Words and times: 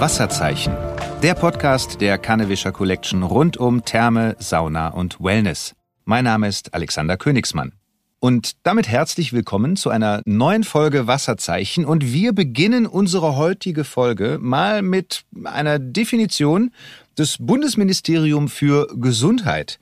Wasserzeichen. 0.00 0.74
Der 1.22 1.34
Podcast 1.34 2.00
der 2.00 2.16
Kannewischer 2.16 2.72
Collection 2.72 3.22
rund 3.22 3.58
um 3.58 3.84
Therme, 3.84 4.34
Sauna 4.38 4.88
und 4.88 5.20
Wellness. 5.20 5.74
Mein 6.06 6.24
Name 6.24 6.48
ist 6.48 6.72
Alexander 6.72 7.18
Königsmann. 7.18 7.74
Und 8.18 8.52
damit 8.62 8.88
herzlich 8.88 9.34
willkommen 9.34 9.76
zu 9.76 9.90
einer 9.90 10.22
neuen 10.24 10.64
Folge 10.64 11.06
Wasserzeichen. 11.06 11.84
Und 11.84 12.14
wir 12.14 12.32
beginnen 12.32 12.86
unsere 12.86 13.36
heutige 13.36 13.84
Folge 13.84 14.38
mal 14.40 14.80
mit 14.80 15.24
einer 15.44 15.78
Definition 15.78 16.70
des 17.18 17.36
Bundesministerium 17.38 18.48
für 18.48 18.88
Gesundheit. 18.96 19.78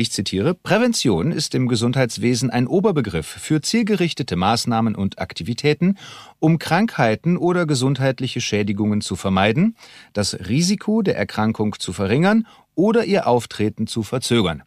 Ich 0.00 0.12
zitiere, 0.12 0.54
Prävention 0.54 1.30
ist 1.30 1.54
im 1.54 1.68
Gesundheitswesen 1.68 2.48
ein 2.48 2.66
Oberbegriff 2.66 3.26
für 3.26 3.60
zielgerichtete 3.60 4.34
Maßnahmen 4.34 4.94
und 4.94 5.18
Aktivitäten, 5.18 5.98
um 6.38 6.58
Krankheiten 6.58 7.36
oder 7.36 7.66
gesundheitliche 7.66 8.40
Schädigungen 8.40 9.02
zu 9.02 9.14
vermeiden, 9.14 9.76
das 10.14 10.48
Risiko 10.48 11.02
der 11.02 11.18
Erkrankung 11.18 11.78
zu 11.78 11.92
verringern 11.92 12.46
oder 12.74 13.04
ihr 13.04 13.26
Auftreten 13.26 13.86
zu 13.86 14.02
verzögern. 14.02 14.62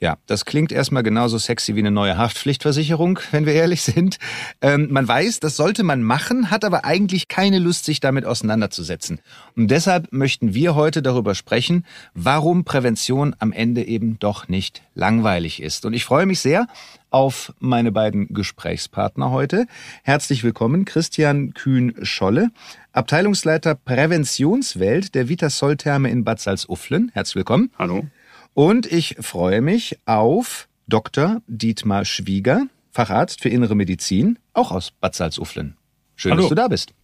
Ja, 0.00 0.18
das 0.26 0.44
klingt 0.44 0.72
erstmal 0.72 1.02
genauso 1.02 1.38
sexy 1.38 1.76
wie 1.76 1.78
eine 1.78 1.90
neue 1.90 2.18
Haftpflichtversicherung, 2.18 3.20
wenn 3.30 3.46
wir 3.46 3.54
ehrlich 3.54 3.82
sind. 3.82 4.18
Ähm, 4.60 4.88
man 4.90 5.06
weiß, 5.06 5.40
das 5.40 5.56
sollte 5.56 5.84
man 5.84 6.02
machen, 6.02 6.50
hat 6.50 6.64
aber 6.64 6.84
eigentlich 6.84 7.28
keine 7.28 7.58
Lust, 7.58 7.84
sich 7.84 8.00
damit 8.00 8.24
auseinanderzusetzen. 8.24 9.20
Und 9.56 9.70
deshalb 9.70 10.12
möchten 10.12 10.52
wir 10.52 10.74
heute 10.74 11.00
darüber 11.00 11.34
sprechen, 11.34 11.86
warum 12.12 12.64
Prävention 12.64 13.36
am 13.38 13.52
Ende 13.52 13.84
eben 13.84 14.18
doch 14.18 14.48
nicht 14.48 14.82
langweilig 14.94 15.62
ist. 15.62 15.84
Und 15.86 15.94
ich 15.94 16.04
freue 16.04 16.26
mich 16.26 16.40
sehr 16.40 16.66
auf 17.10 17.54
meine 17.60 17.92
beiden 17.92 18.34
Gesprächspartner 18.34 19.30
heute. 19.30 19.66
Herzlich 20.02 20.42
willkommen, 20.42 20.84
Christian 20.84 21.54
Kühn-Scholle, 21.54 22.50
Abteilungsleiter 22.92 23.76
Präventionswelt 23.76 25.14
der 25.14 25.28
Vita 25.28 25.48
Therme 25.76 26.10
in 26.10 26.24
Bad 26.24 26.40
Salzuflen. 26.40 27.12
Herzlich 27.14 27.36
willkommen. 27.36 27.70
Hallo. 27.78 28.04
Und 28.54 28.86
ich 28.90 29.16
freue 29.20 29.60
mich 29.60 29.98
auf 30.06 30.68
Dr. 30.86 31.42
Dietmar 31.48 32.04
Schwieger, 32.04 32.66
Facharzt 32.92 33.40
für 33.40 33.48
Innere 33.48 33.74
Medizin, 33.74 34.38
auch 34.52 34.70
aus 34.70 34.92
Bad 34.92 35.16
Salzuflen. 35.16 35.76
Schön, 36.14 36.32
Hallo. 36.32 36.42
dass 36.42 36.48
du 36.48 36.54
da 36.54 36.68
bist. 36.68 36.94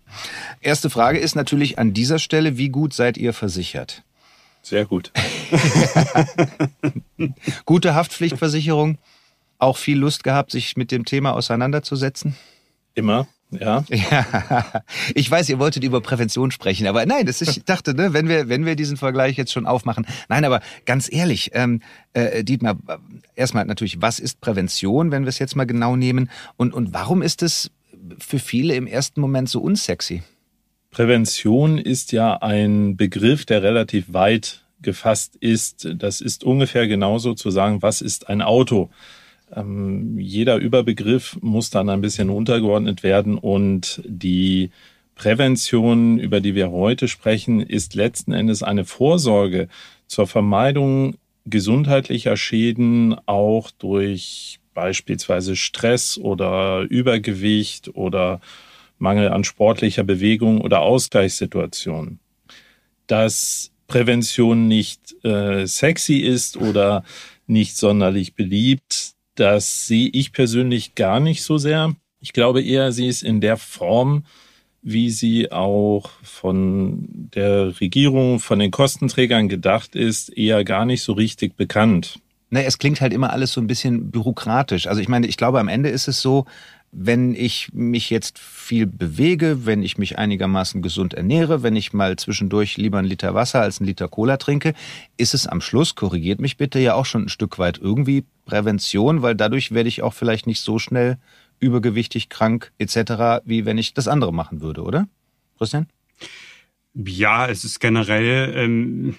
Erste 0.61 0.91
Frage 0.91 1.19
ist 1.19 1.35
natürlich 1.35 1.79
an 1.79 1.93
dieser 1.93 2.21
Stelle, 2.21 2.57
wie 2.57 2.69
gut 2.69 2.95
seid 2.95 3.17
ihr 3.17 3.33
versichert? 3.33 4.05
Sehr 4.63 4.85
gut. 4.85 5.11
Gute 7.65 7.95
Haftpflichtversicherung, 7.95 8.99
auch 9.59 9.77
viel 9.77 9.99
Lust 9.99 10.23
gehabt, 10.23 10.53
sich 10.53 10.77
mit 10.77 10.93
dem 10.93 11.05
Thema 11.05 11.33
auseinanderzusetzen? 11.33 12.37
Immer. 12.95 13.27
Ja. 13.51 13.85
ja. 13.91 14.83
Ich 15.15 15.31
weiß, 15.31 15.49
ihr 15.49 15.59
wolltet 15.59 15.85
über 15.85 16.01
Prävention 16.01 16.51
sprechen, 16.51 16.87
aber 16.87 17.05
nein, 17.07 17.27
das 17.27 17.43
ist, 17.43 17.57
ich 17.57 17.65
dachte, 17.65 17.95
ne, 17.95 18.13
wenn 18.13 18.29
wir, 18.29 18.49
wenn 18.49 18.65
wir 18.65 18.77
diesen 18.77 18.97
Vergleich 18.97 19.37
jetzt 19.37 19.53
schon 19.53 19.67
aufmachen. 19.67 20.07
Nein, 20.29 20.45
aber 20.45 20.61
ganz 20.87 21.13
ehrlich, 21.13 21.51
ähm, 21.55 21.81
äh, 22.13 22.45
Dietmar, 22.45 22.79
erstmal 23.35 23.65
natürlich, 23.65 24.01
was 24.01 24.19
ist 24.19 24.41
Prävention, 24.41 25.11
wenn 25.11 25.25
wir 25.25 25.29
es 25.29 25.39
jetzt 25.39 25.57
mal 25.57 25.67
genau 25.67 25.97
nehmen? 25.97 26.31
Und, 26.57 26.75
und 26.75 26.93
warum 26.93 27.23
ist 27.23 27.43
es 27.43 27.71
für 28.19 28.39
viele 28.39 28.75
im 28.75 28.87
ersten 28.87 29.21
Moment 29.21 29.49
so 29.49 29.61
unsexy? 29.61 30.23
Prävention 30.91 31.79
ist 31.79 32.13
ja 32.13 32.37
ein 32.37 32.97
Begriff, 32.97 33.47
der 33.47 33.63
relativ 33.63 34.13
weit 34.13 34.65
gefasst 34.83 35.37
ist. 35.37 35.89
Das 35.97 36.21
ist 36.21 36.43
ungefähr 36.43 36.89
genauso 36.89 37.35
zu 37.35 37.51
sagen, 37.51 37.83
was 37.83 38.01
ist 38.01 38.29
ein 38.29 38.43
Auto? 38.43 38.91
Ähm, 39.55 40.19
jeder 40.19 40.57
Überbegriff 40.57 41.39
muss 41.41 41.71
dann 41.71 41.89
ein 41.89 42.01
bisschen 42.01 42.31
untergeordnet 42.31 43.03
werden 43.03 43.39
und 43.39 44.03
die 44.05 44.71
Prävention, 45.15 46.19
über 46.19 46.41
die 46.41 46.55
wir 46.55 46.71
heute 46.71 47.07
sprechen, 47.07 47.61
ist 47.61 47.95
letzten 47.95 48.33
Endes 48.33 48.63
eine 48.63 48.85
Vorsorge 48.85 49.69
zur 50.07 50.27
Vermeidung 50.27 51.17
gesundheitlicher 51.45 52.37
Schäden 52.37 53.17
auch 53.27 53.71
durch 53.71 54.61
beispielsweise 54.73 55.57
Stress 55.57 56.17
oder 56.17 56.87
Übergewicht 56.89 57.95
oder 57.95 58.41
Mangel 58.99 59.29
an 59.29 59.45
sportlicher 59.45 60.05
Bewegung 60.05 60.61
oder 60.61 60.81
Ausgleichssituationen. 60.81 62.21
Dass 63.07 63.73
Prävention 63.89 64.69
nicht 64.69 65.17
äh, 65.25 65.67
sexy 65.67 66.19
ist 66.19 66.57
oder 66.57 67.05
nicht 67.47 67.77
sonderlich 67.77 68.35
beliebt, 68.35 69.15
das 69.41 69.87
sehe 69.87 70.11
ich 70.13 70.33
persönlich 70.33 70.95
gar 70.95 71.19
nicht 71.19 71.43
so 71.43 71.57
sehr. 71.57 71.95
Ich 72.21 72.35
glaube 72.35 72.63
eher, 72.63 72.93
sie 72.93 73.09
ist 73.09 73.23
in 73.23 73.41
der 73.41 73.57
Form, 73.57 74.25
wie 74.83 75.11
sie 75.11 75.51
auch 75.51 76.11
von 76.23 77.09
der 77.09 77.81
Regierung, 77.81 78.39
von 78.39 78.59
den 78.59 78.71
Kostenträgern 78.71 79.49
gedacht 79.49 79.97
ist, 79.97 80.29
eher 80.37 80.63
gar 80.65 80.85
nicht 80.85 81.03
so 81.03 81.15
richtig 81.15 81.57
bekannt. 81.57 82.19
Ne, 82.51 82.65
es 82.65 82.79
klingt 82.79 83.01
halt 83.01 83.13
immer 83.13 83.33
alles 83.33 83.53
so 83.53 83.61
ein 83.61 83.67
bisschen 83.67 84.11
bürokratisch. 84.11 84.87
Also 84.87 85.01
ich 85.01 85.09
meine, 85.09 85.27
ich 85.27 85.37
glaube, 85.37 85.61
am 85.61 85.69
Ende 85.69 85.89
ist 85.89 86.09
es 86.09 86.21
so, 86.21 86.45
wenn 86.93 87.35
ich 87.35 87.73
mich 87.73 88.11
jetzt 88.11 88.39
viel 88.39 88.87
bewege, 88.87 89.65
wenn 89.65 89.83
ich 89.83 89.97
mich 89.97 90.19
einigermaßen 90.19 90.83
gesund 90.83 91.15
ernähre, 91.15 91.63
wenn 91.63 91.77
ich 91.77 91.93
mal 91.93 92.17
zwischendurch 92.17 92.77
lieber 92.77 92.99
einen 92.99 93.09
Liter 93.09 93.35
Wasser 93.35 93.61
als 93.61 93.81
einen 93.81 93.87
Liter 93.87 94.09
Cola 94.09 94.37
trinke, 94.37 94.75
ist 95.17 95.33
es 95.33 95.47
am 95.47 95.61
Schluss, 95.61 95.95
korrigiert 95.95 96.41
mich 96.41 96.57
bitte, 96.57 96.81
ja 96.81 96.95
auch 96.95 97.07
schon 97.07 97.25
ein 97.25 97.29
Stück 97.29 97.59
weit 97.59 97.79
irgendwie 97.79 98.25
Prävention, 98.51 99.23
weil 99.23 99.35
dadurch 99.35 99.73
werde 99.73 99.89
ich 99.89 100.03
auch 100.03 100.15
vielleicht 100.15 100.47
nicht 100.47 100.61
so 100.61 100.79
schnell 100.79 101.19
übergewichtig, 101.59 102.29
krank 102.29 102.73
etc., 102.79 103.43
wie 103.45 103.65
wenn 103.65 103.79
ich 103.79 103.95
das 103.95 104.09
andere 104.09 104.33
machen 104.33 104.61
würde, 104.61 104.83
oder? 104.83 105.09
Christian? 105.59 105.87
Ja, 106.95 107.47
es 107.47 107.63
ist 107.63 107.79
generell, 107.79 108.53
ähm, 108.57 109.15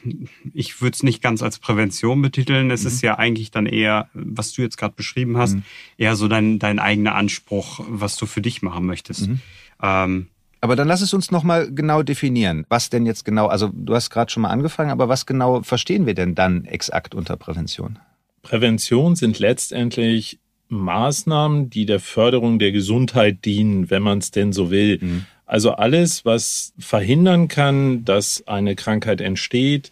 ich 0.54 0.82
würde 0.82 0.96
es 0.96 1.04
nicht 1.04 1.22
ganz 1.22 1.42
als 1.42 1.58
Prävention 1.58 2.22
betiteln. 2.22 2.70
Es 2.70 2.82
mhm. 2.82 2.88
ist 2.88 3.02
ja 3.02 3.18
eigentlich 3.18 3.52
dann 3.52 3.66
eher, 3.66 4.10
was 4.14 4.52
du 4.52 4.62
jetzt 4.62 4.78
gerade 4.78 4.94
beschrieben 4.94 5.38
hast, 5.38 5.56
mhm. 5.56 5.64
eher 5.98 6.18
so 6.18 6.28
dein, 6.28 6.60
dein 6.60 6.80
eigener 6.80 7.16
Anspruch, 7.16 7.80
was 7.88 8.18
du 8.18 8.26
für 8.26 8.42
dich 8.42 8.62
machen 8.62 8.86
möchtest. 8.86 9.30
Mhm. 9.30 9.40
Ähm, 9.82 10.28
aber 10.60 10.76
dann 10.76 10.88
lass 10.88 11.02
es 11.02 11.14
uns 11.14 11.32
nochmal 11.32 11.72
genau 11.72 12.04
definieren. 12.04 12.66
Was 12.70 12.90
denn 12.90 13.06
jetzt 13.06 13.24
genau, 13.26 13.48
also 13.48 13.72
du 13.74 13.96
hast 13.96 14.10
gerade 14.10 14.32
schon 14.32 14.44
mal 14.44 14.50
angefangen, 14.50 14.92
aber 14.92 15.08
was 15.08 15.26
genau 15.26 15.64
verstehen 15.64 16.06
wir 16.06 16.14
denn 16.14 16.36
dann 16.36 16.66
exakt 16.66 17.16
unter 17.16 17.38
Prävention? 17.38 17.98
Prävention 18.42 19.16
sind 19.16 19.40
letztendlich 19.40 20.40
Maßnahmen, 20.70 21.70
die 21.70 21.86
der 21.86 22.00
Förderung 22.00 22.58
der 22.58 22.72
Gesundheit 22.72 23.46
dienen, 23.46 23.90
wenn 23.90 24.02
man 24.02 24.20
es 24.20 24.32
denn 24.32 24.54
so 24.54 24.72
will. 24.72 25.00
Mhm. 25.02 25.26
Also 25.46 25.72
alles, 25.72 26.24
was 26.24 26.74
verhindern 26.80 27.50
kann, 27.50 28.06
dass 28.06 28.48
eine 28.48 28.76
Krankheit 28.76 29.20
entsteht, 29.20 29.92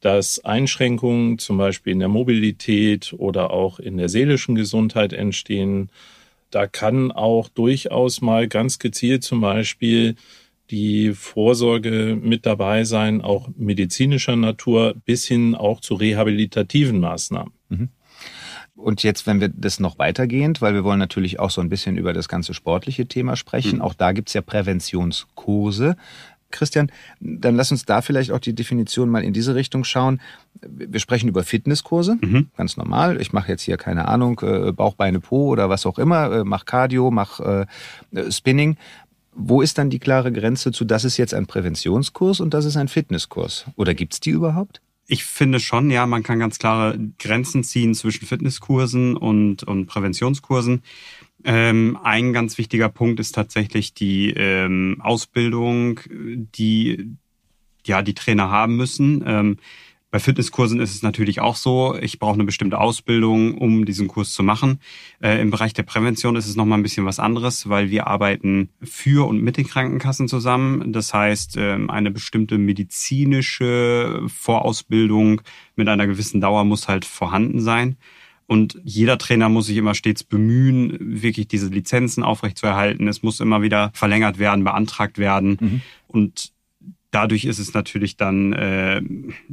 dass 0.00 0.44
Einschränkungen 0.44 1.38
zum 1.38 1.58
Beispiel 1.58 1.92
in 1.92 1.98
der 1.98 2.08
Mobilität 2.08 3.14
oder 3.16 3.50
auch 3.50 3.78
in 3.78 3.98
der 3.98 4.08
seelischen 4.08 4.54
Gesundheit 4.54 5.12
entstehen. 5.12 5.90
Da 6.50 6.66
kann 6.66 7.12
auch 7.12 7.48
durchaus 7.48 8.20
mal 8.20 8.48
ganz 8.48 8.78
gezielt 8.78 9.24
zum 9.24 9.40
Beispiel 9.40 10.16
die 10.70 11.12
Vorsorge 11.12 12.18
mit 12.20 12.46
dabei 12.46 12.84
sein, 12.84 13.20
auch 13.20 13.48
medizinischer 13.56 14.36
Natur 14.36 14.94
bis 15.04 15.26
hin 15.26 15.54
auch 15.54 15.80
zu 15.80 15.94
rehabilitativen 15.94 17.00
Maßnahmen. 17.00 17.52
Mhm. 17.68 17.88
Und 18.76 19.02
jetzt, 19.02 19.26
wenn 19.26 19.40
wir 19.40 19.48
das 19.48 19.78
noch 19.78 19.98
weitergehend, 19.98 20.60
weil 20.60 20.74
wir 20.74 20.84
wollen 20.84 20.98
natürlich 20.98 21.38
auch 21.38 21.50
so 21.50 21.60
ein 21.60 21.68
bisschen 21.68 21.96
über 21.96 22.12
das 22.12 22.28
ganze 22.28 22.54
sportliche 22.54 23.06
Thema 23.06 23.36
sprechen, 23.36 23.76
mhm. 23.76 23.82
auch 23.82 23.94
da 23.94 24.12
gibt's 24.12 24.34
ja 24.34 24.42
Präventionskurse. 24.42 25.96
Christian, 26.50 26.90
dann 27.20 27.56
lass 27.56 27.72
uns 27.72 27.84
da 27.84 28.00
vielleicht 28.00 28.30
auch 28.30 28.38
die 28.38 28.54
Definition 28.54 29.10
mal 29.10 29.24
in 29.24 29.32
diese 29.32 29.54
Richtung 29.54 29.82
schauen. 29.82 30.20
Wir 30.62 31.00
sprechen 31.00 31.28
über 31.28 31.42
Fitnesskurse, 31.42 32.16
mhm. 32.20 32.50
ganz 32.56 32.76
normal. 32.76 33.20
Ich 33.20 33.32
mache 33.32 33.48
jetzt 33.48 33.62
hier 33.62 33.76
keine 33.76 34.06
Ahnung, 34.06 34.40
äh, 34.42 34.70
Bauch, 34.72 34.94
Beine, 34.94 35.20
Po 35.20 35.48
oder 35.48 35.68
was 35.68 35.84
auch 35.84 35.98
immer, 35.98 36.30
äh, 36.30 36.44
mach 36.44 36.64
Cardio, 36.64 37.10
mach 37.10 37.40
äh, 37.40 37.66
Spinning. 38.30 38.76
Wo 39.36 39.60
ist 39.60 39.78
dann 39.78 39.90
die 39.90 39.98
klare 39.98 40.32
Grenze 40.32 40.72
zu, 40.72 40.84
das 40.84 41.04
ist 41.04 41.16
jetzt 41.16 41.34
ein 41.34 41.46
Präventionskurs 41.46 42.40
und 42.40 42.54
das 42.54 42.64
ist 42.64 42.76
ein 42.76 42.88
Fitnesskurs? 42.88 43.66
Oder 43.76 43.94
gibt's 43.94 44.20
die 44.20 44.30
überhaupt? 44.30 44.80
Ich 45.06 45.24
finde 45.24 45.60
schon, 45.60 45.90
ja, 45.90 46.06
man 46.06 46.22
kann 46.22 46.38
ganz 46.38 46.58
klare 46.58 46.98
Grenzen 47.18 47.62
ziehen 47.62 47.94
zwischen 47.94 48.26
Fitnesskursen 48.26 49.16
und, 49.16 49.62
und 49.62 49.86
Präventionskursen. 49.86 50.82
Ähm, 51.44 51.98
ein 52.02 52.32
ganz 52.32 52.56
wichtiger 52.56 52.88
Punkt 52.88 53.20
ist 53.20 53.34
tatsächlich 53.34 53.92
die 53.92 54.30
ähm, 54.30 54.96
Ausbildung, 55.00 56.00
die 56.08 57.16
ja 57.86 58.00
die 58.00 58.14
Trainer 58.14 58.50
haben 58.50 58.76
müssen. 58.76 59.22
Ähm, 59.26 59.58
bei 60.14 60.20
Fitnesskursen 60.20 60.78
ist 60.78 60.94
es 60.94 61.02
natürlich 61.02 61.40
auch 61.40 61.56
so, 61.56 61.98
ich 62.00 62.20
brauche 62.20 62.34
eine 62.34 62.44
bestimmte 62.44 62.78
Ausbildung, 62.78 63.58
um 63.58 63.84
diesen 63.84 64.06
Kurs 64.06 64.32
zu 64.32 64.44
machen. 64.44 64.78
Äh, 65.20 65.42
Im 65.42 65.50
Bereich 65.50 65.72
der 65.72 65.82
Prävention 65.82 66.36
ist 66.36 66.46
es 66.46 66.54
nochmal 66.54 66.78
ein 66.78 66.84
bisschen 66.84 67.04
was 67.04 67.18
anderes, 67.18 67.68
weil 67.68 67.90
wir 67.90 68.06
arbeiten 68.06 68.68
für 68.80 69.26
und 69.26 69.42
mit 69.42 69.56
den 69.56 69.66
Krankenkassen 69.66 70.28
zusammen. 70.28 70.92
Das 70.92 71.12
heißt, 71.12 71.56
äh, 71.56 71.78
eine 71.88 72.12
bestimmte 72.12 72.58
medizinische 72.58 74.22
Vorausbildung 74.28 75.40
mit 75.74 75.88
einer 75.88 76.06
gewissen 76.06 76.40
Dauer 76.40 76.62
muss 76.62 76.86
halt 76.86 77.04
vorhanden 77.04 77.60
sein. 77.60 77.96
Und 78.46 78.78
jeder 78.84 79.18
Trainer 79.18 79.48
muss 79.48 79.66
sich 79.66 79.78
immer 79.78 79.96
stets 79.96 80.22
bemühen, 80.22 80.96
wirklich 81.00 81.48
diese 81.48 81.66
Lizenzen 81.66 82.22
aufrechtzuerhalten. 82.22 83.08
Es 83.08 83.24
muss 83.24 83.40
immer 83.40 83.62
wieder 83.62 83.90
verlängert 83.94 84.38
werden, 84.38 84.62
beantragt 84.62 85.18
werden. 85.18 85.58
Mhm. 85.60 85.80
Und 86.06 86.53
dadurch 87.14 87.44
ist 87.44 87.58
es 87.58 87.74
natürlich 87.74 88.16
dann 88.16 88.52
äh, 88.52 89.02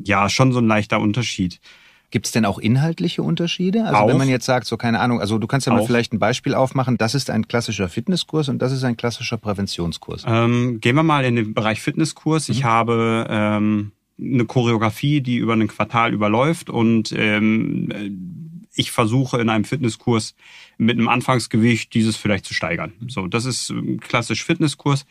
ja 0.04 0.30
schon 0.30 0.52
so 0.52 0.60
ein 0.60 0.68
leichter 0.68 1.00
Unterschied. 1.00 1.60
Gibt 2.12 2.26
es 2.26 2.34
denn 2.34 2.44
auch 2.44 2.60
inhaltliche 2.60 3.24
Unterschiede? 3.24 3.86
Also 3.86 3.96
auch. 3.96 4.08
wenn 4.10 4.18
man 4.18 4.28
jetzt 4.28 4.46
sagt, 4.46 4.68
so 4.68 4.76
keine 4.76 5.00
Ahnung, 5.00 5.22
also 5.22 5.38
du 5.38 5.48
kannst 5.48 5.66
ja 5.66 5.74
mal 5.74 5.80
Auch. 5.80 5.88
vielleicht 5.88 6.12
ein 6.12 6.20
Beispiel 6.20 6.54
aufmachen, 6.54 6.98
das 6.98 7.16
ist 7.16 7.30
ein 7.30 7.48
klassischer 7.48 7.88
Fitnesskurs 7.88 8.50
und 8.50 8.62
das 8.62 8.74
ist 8.74 8.84
ein 8.84 8.98
klassischer 8.98 9.38
Präventionskurs. 9.38 10.26
Ähm, 10.28 10.82
gehen 10.82 10.96
wir 10.98 11.04
mal 11.04 11.24
in 11.24 11.38
den 11.38 11.54
Bereich 11.54 11.80
Fitnesskurs. 11.82 12.50
Ich 12.50 12.66
habe 12.66 13.28
ähm, 13.30 13.94
eine 14.20 14.46
Choreografie, 14.46 15.22
die 15.22 15.38
über 15.38 15.54
ein 15.54 15.68
Quartal 15.70 16.14
überläuft 16.14 16.70
und 16.70 17.14
ähm, 17.18 17.90
äh, 17.92 18.12
ich 18.74 18.92
versuche 18.92 19.40
in 19.40 19.50
einem 19.50 19.66
Fitnesskurs 19.66 20.36
mit 20.78 20.98
einem 20.98 21.10
Anfangsgewicht 21.10 21.94
dieses 21.94 22.16
vielleicht 22.16 22.46
zu 22.46 22.54
steigern. 22.54 22.94
So, 23.08 23.28
das 23.28 23.46
ist 23.46 23.70
ähm, 23.70 24.00
klassisch 24.00 24.44
Fitnesskurs. 24.44 25.06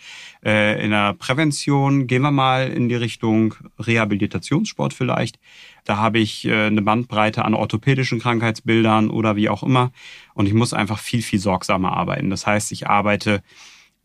Äh, 0.44 0.82
in 0.82 0.90
der 0.90 1.14
Prävention 1.14 2.06
gehen 2.06 2.22
wir 2.22 2.30
mal 2.30 2.68
in 2.68 2.88
die 2.88 2.94
Richtung 2.94 3.54
Rehabilitationssport 3.78 4.94
vielleicht. 4.94 5.38
Da 5.84 5.98
habe 5.98 6.18
ich 6.18 6.46
äh, 6.46 6.66
eine 6.66 6.82
Bandbreite 6.82 7.44
an 7.44 7.54
orthopädischen 7.54 8.20
Krankheitsbildern 8.20 9.10
oder 9.10 9.36
wie 9.36 9.48
auch 9.48 9.62
immer. 9.62 9.92
Und 10.34 10.46
ich 10.46 10.54
muss 10.54 10.72
einfach 10.72 10.98
viel, 10.98 11.22
viel 11.22 11.38
sorgsamer 11.38 11.92
arbeiten. 11.92 12.30
Das 12.30 12.46
heißt, 12.46 12.72
ich 12.72 12.88
arbeite 12.88 13.42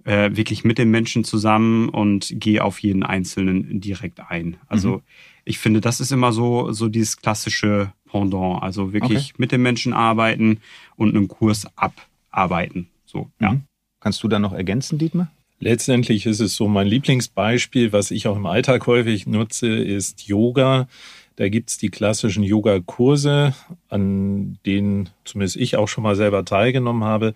äh, 0.06 0.36
wirklich 0.36 0.63
mit 0.63 0.78
den 0.78 0.90
Menschen 0.90 1.24
zusammen 1.24 1.90
und 1.90 2.31
gehe 2.36 2.63
auf 2.63 2.80
jeden 2.80 3.04
Einzelnen 3.04 3.81
direkt 3.81 4.19
ein. 4.19 4.57
Also 4.68 5.02
ich 5.44 5.60
finde, 5.60 5.81
das 5.81 6.00
ist 6.00 6.12
immer 6.12 6.31
so, 6.31 6.72
so 6.72 6.88
dieses 6.88 7.18
klassische 7.18 7.92
Pendant. 8.10 8.63
Also 8.63 8.94
wirklich 8.94 9.38
mit 9.38 9.52
den 9.52 9.62
Menschen 9.62 9.94
arbeiten 9.94 10.60
und 10.96 11.16
einen 11.16 11.28
Kurs 11.28 11.68
abarbeiten. 11.75 12.88
So, 13.06 13.30
ja. 13.40 13.54
Mhm. 13.54 13.63
Kannst 14.00 14.24
du 14.24 14.28
da 14.28 14.40
noch 14.40 14.54
ergänzen, 14.54 15.00
Dietmar? 15.00 15.31
Letztendlich 15.60 16.25
ist 16.25 16.40
es 16.40 16.56
so, 16.56 16.68
mein 16.68 16.88
Lieblingsbeispiel, 16.88 17.92
was 17.92 18.12
ich 18.12 18.28
auch 18.28 18.36
im 18.36 18.46
Alltag 18.46 18.86
häufig 18.88 19.25
nutze, 19.25 19.68
ist 19.68 20.28
Yoga. 20.28 20.88
Da 21.38 21.50
gibt's 21.50 21.78
die 21.78 21.90
klassischen 21.90 22.44
Yoga-Kurse, 22.44 23.54
an 23.90 24.60
denen 24.66 25.10
zumindest 25.24 25.58
ich 25.58 25.75
auch 25.75 25.88
schon 25.88 26.04
mal 26.04 26.16
selber 26.16 26.46
teilgenommen 26.46 27.04
habe. 27.04 27.34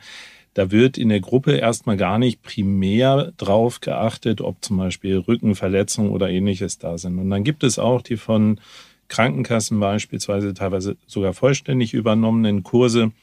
Da 0.60 0.72
wird 0.72 0.98
in 0.98 1.08
der 1.08 1.22
Gruppe 1.22 1.54
erstmal 1.54 1.96
gar 1.96 2.20
nicht 2.20 2.44
primär 2.44 3.32
drauf 3.38 3.80
geachtet, 3.80 4.42
ob 4.42 4.58
zum 4.62 4.76
Beispiel 4.76 5.18
Rückenverletzungen 5.18 6.12
oder 6.12 6.30
ähnliches 6.30 6.78
da 6.78 6.98
sind. 6.98 7.18
Und 7.18 7.30
dann 7.30 7.46
gibt 7.46 7.64
es 7.64 7.80
auch 7.80 8.02
die 8.02 8.18
von 8.18 8.60
Krankenkassen 9.08 9.80
beispielsweise 9.80 10.54
teilweise 10.54 10.98
sogar 11.08 11.32
vollständig 11.32 11.94
übernommenen 11.94 12.64
Kurse 12.64 13.14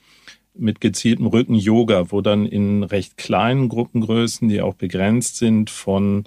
mit 0.55 0.81
gezieltem 0.81 1.27
Rücken-Yoga, 1.27 2.11
wo 2.11 2.23
dann 2.23 2.47
in 2.47 2.83
recht 2.83 3.19
kleinen 3.19 3.69
Gruppengrößen, 3.69 4.49
die 4.49 4.63
auch 4.63 4.75
begrenzt 4.75 5.37
sind, 5.37 5.69
von 5.69 6.25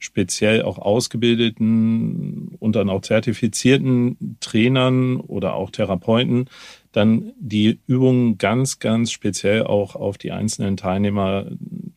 speziell 0.00 0.62
auch 0.62 0.78
ausgebildeten 0.78 2.56
und 2.58 2.74
dann 2.74 2.90
auch 2.90 3.02
zertifizierten 3.02 4.36
Trainern 4.40 5.18
oder 5.18 5.54
auch 5.54 5.70
Therapeuten 5.70 6.48
dann 6.92 7.32
die 7.38 7.78
Übungen 7.86 8.38
ganz, 8.38 8.80
ganz 8.80 9.12
speziell 9.12 9.62
auch 9.62 9.94
auf 9.94 10.18
die 10.18 10.32
einzelnen 10.32 10.76
Teilnehmer 10.76 11.46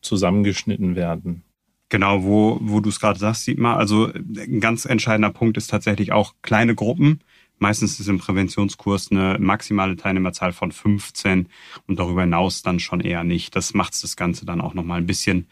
zusammengeschnitten 0.02 0.94
werden. 0.94 1.42
Genau, 1.88 2.24
wo, 2.24 2.58
wo 2.60 2.80
du 2.80 2.88
es 2.88 3.00
gerade 3.00 3.18
sagst, 3.18 3.44
sieht 3.44 3.58
man. 3.58 3.76
Also 3.76 4.12
ein 4.12 4.60
ganz 4.60 4.84
entscheidender 4.84 5.30
Punkt 5.30 5.56
ist 5.56 5.70
tatsächlich 5.70 6.12
auch 6.12 6.34
kleine 6.42 6.74
Gruppen. 6.74 7.20
Meistens 7.58 8.00
ist 8.00 8.08
im 8.08 8.18
Präventionskurs 8.18 9.10
eine 9.10 9.38
maximale 9.38 9.96
Teilnehmerzahl 9.96 10.52
von 10.52 10.72
15 10.72 11.48
und 11.86 11.98
darüber 11.98 12.22
hinaus 12.22 12.62
dann 12.62 12.80
schon 12.80 13.00
eher 13.00 13.22
nicht. 13.22 13.54
Das 13.54 13.74
macht 13.74 14.02
das 14.02 14.16
Ganze 14.16 14.44
dann 14.44 14.60
auch 14.60 14.74
nochmal 14.74 14.98
ein 14.98 15.06
bisschen 15.06 15.46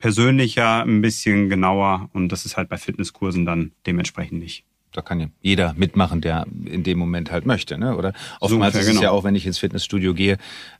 persönlicher, 0.00 0.82
ein 0.82 1.02
bisschen 1.02 1.48
genauer 1.48 2.10
und 2.12 2.30
das 2.30 2.44
ist 2.44 2.56
halt 2.56 2.68
bei 2.68 2.78
Fitnesskursen 2.78 3.44
dann 3.46 3.70
dementsprechend 3.86 4.40
nicht. 4.40 4.64
Da 4.92 5.02
kann 5.02 5.20
ja 5.20 5.28
jeder 5.40 5.72
mitmachen, 5.74 6.20
der 6.20 6.46
in 6.64 6.82
dem 6.82 6.98
Moment 6.98 7.30
halt 7.30 7.46
möchte, 7.46 7.78
ne? 7.78 7.96
Oder 7.96 8.12
oftmals 8.40 8.52
ungefähr, 8.52 8.80
ist 8.80 8.86
es 8.86 8.92
genau. 8.94 9.02
ja 9.02 9.10
auch, 9.12 9.22
wenn 9.22 9.36
ich 9.36 9.46
ins 9.46 9.58
Fitnessstudio 9.58 10.14
gehe, 10.14 10.36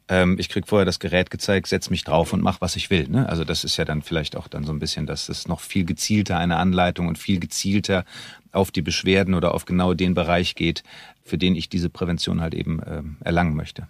ähm, 0.08 0.36
ich 0.40 0.48
krieg 0.48 0.66
vorher 0.66 0.84
das 0.84 0.98
Gerät 0.98 1.30
gezeigt, 1.30 1.68
setz 1.68 1.90
mich 1.90 2.02
drauf 2.02 2.32
und 2.32 2.42
mach, 2.42 2.60
was 2.60 2.74
ich 2.74 2.90
will. 2.90 3.06
Ne? 3.08 3.28
Also 3.28 3.44
das 3.44 3.62
ist 3.62 3.76
ja 3.76 3.84
dann 3.84 4.02
vielleicht 4.02 4.36
auch 4.36 4.48
dann 4.48 4.64
so 4.64 4.72
ein 4.72 4.80
bisschen, 4.80 5.06
dass 5.06 5.28
es 5.28 5.46
noch 5.46 5.60
viel 5.60 5.84
gezielter 5.84 6.38
eine 6.38 6.56
Anleitung 6.56 7.06
und 7.06 7.18
viel 7.18 7.38
gezielter 7.38 8.04
auf 8.50 8.72
die 8.72 8.82
Beschwerden 8.82 9.34
oder 9.34 9.54
auf 9.54 9.64
genau 9.64 9.94
den 9.94 10.14
Bereich 10.14 10.56
geht, 10.56 10.82
für 11.22 11.38
den 11.38 11.54
ich 11.54 11.68
diese 11.68 11.88
Prävention 11.88 12.40
halt 12.40 12.54
eben 12.54 12.80
ähm, 12.84 13.16
erlangen 13.20 13.54
möchte. 13.54 13.86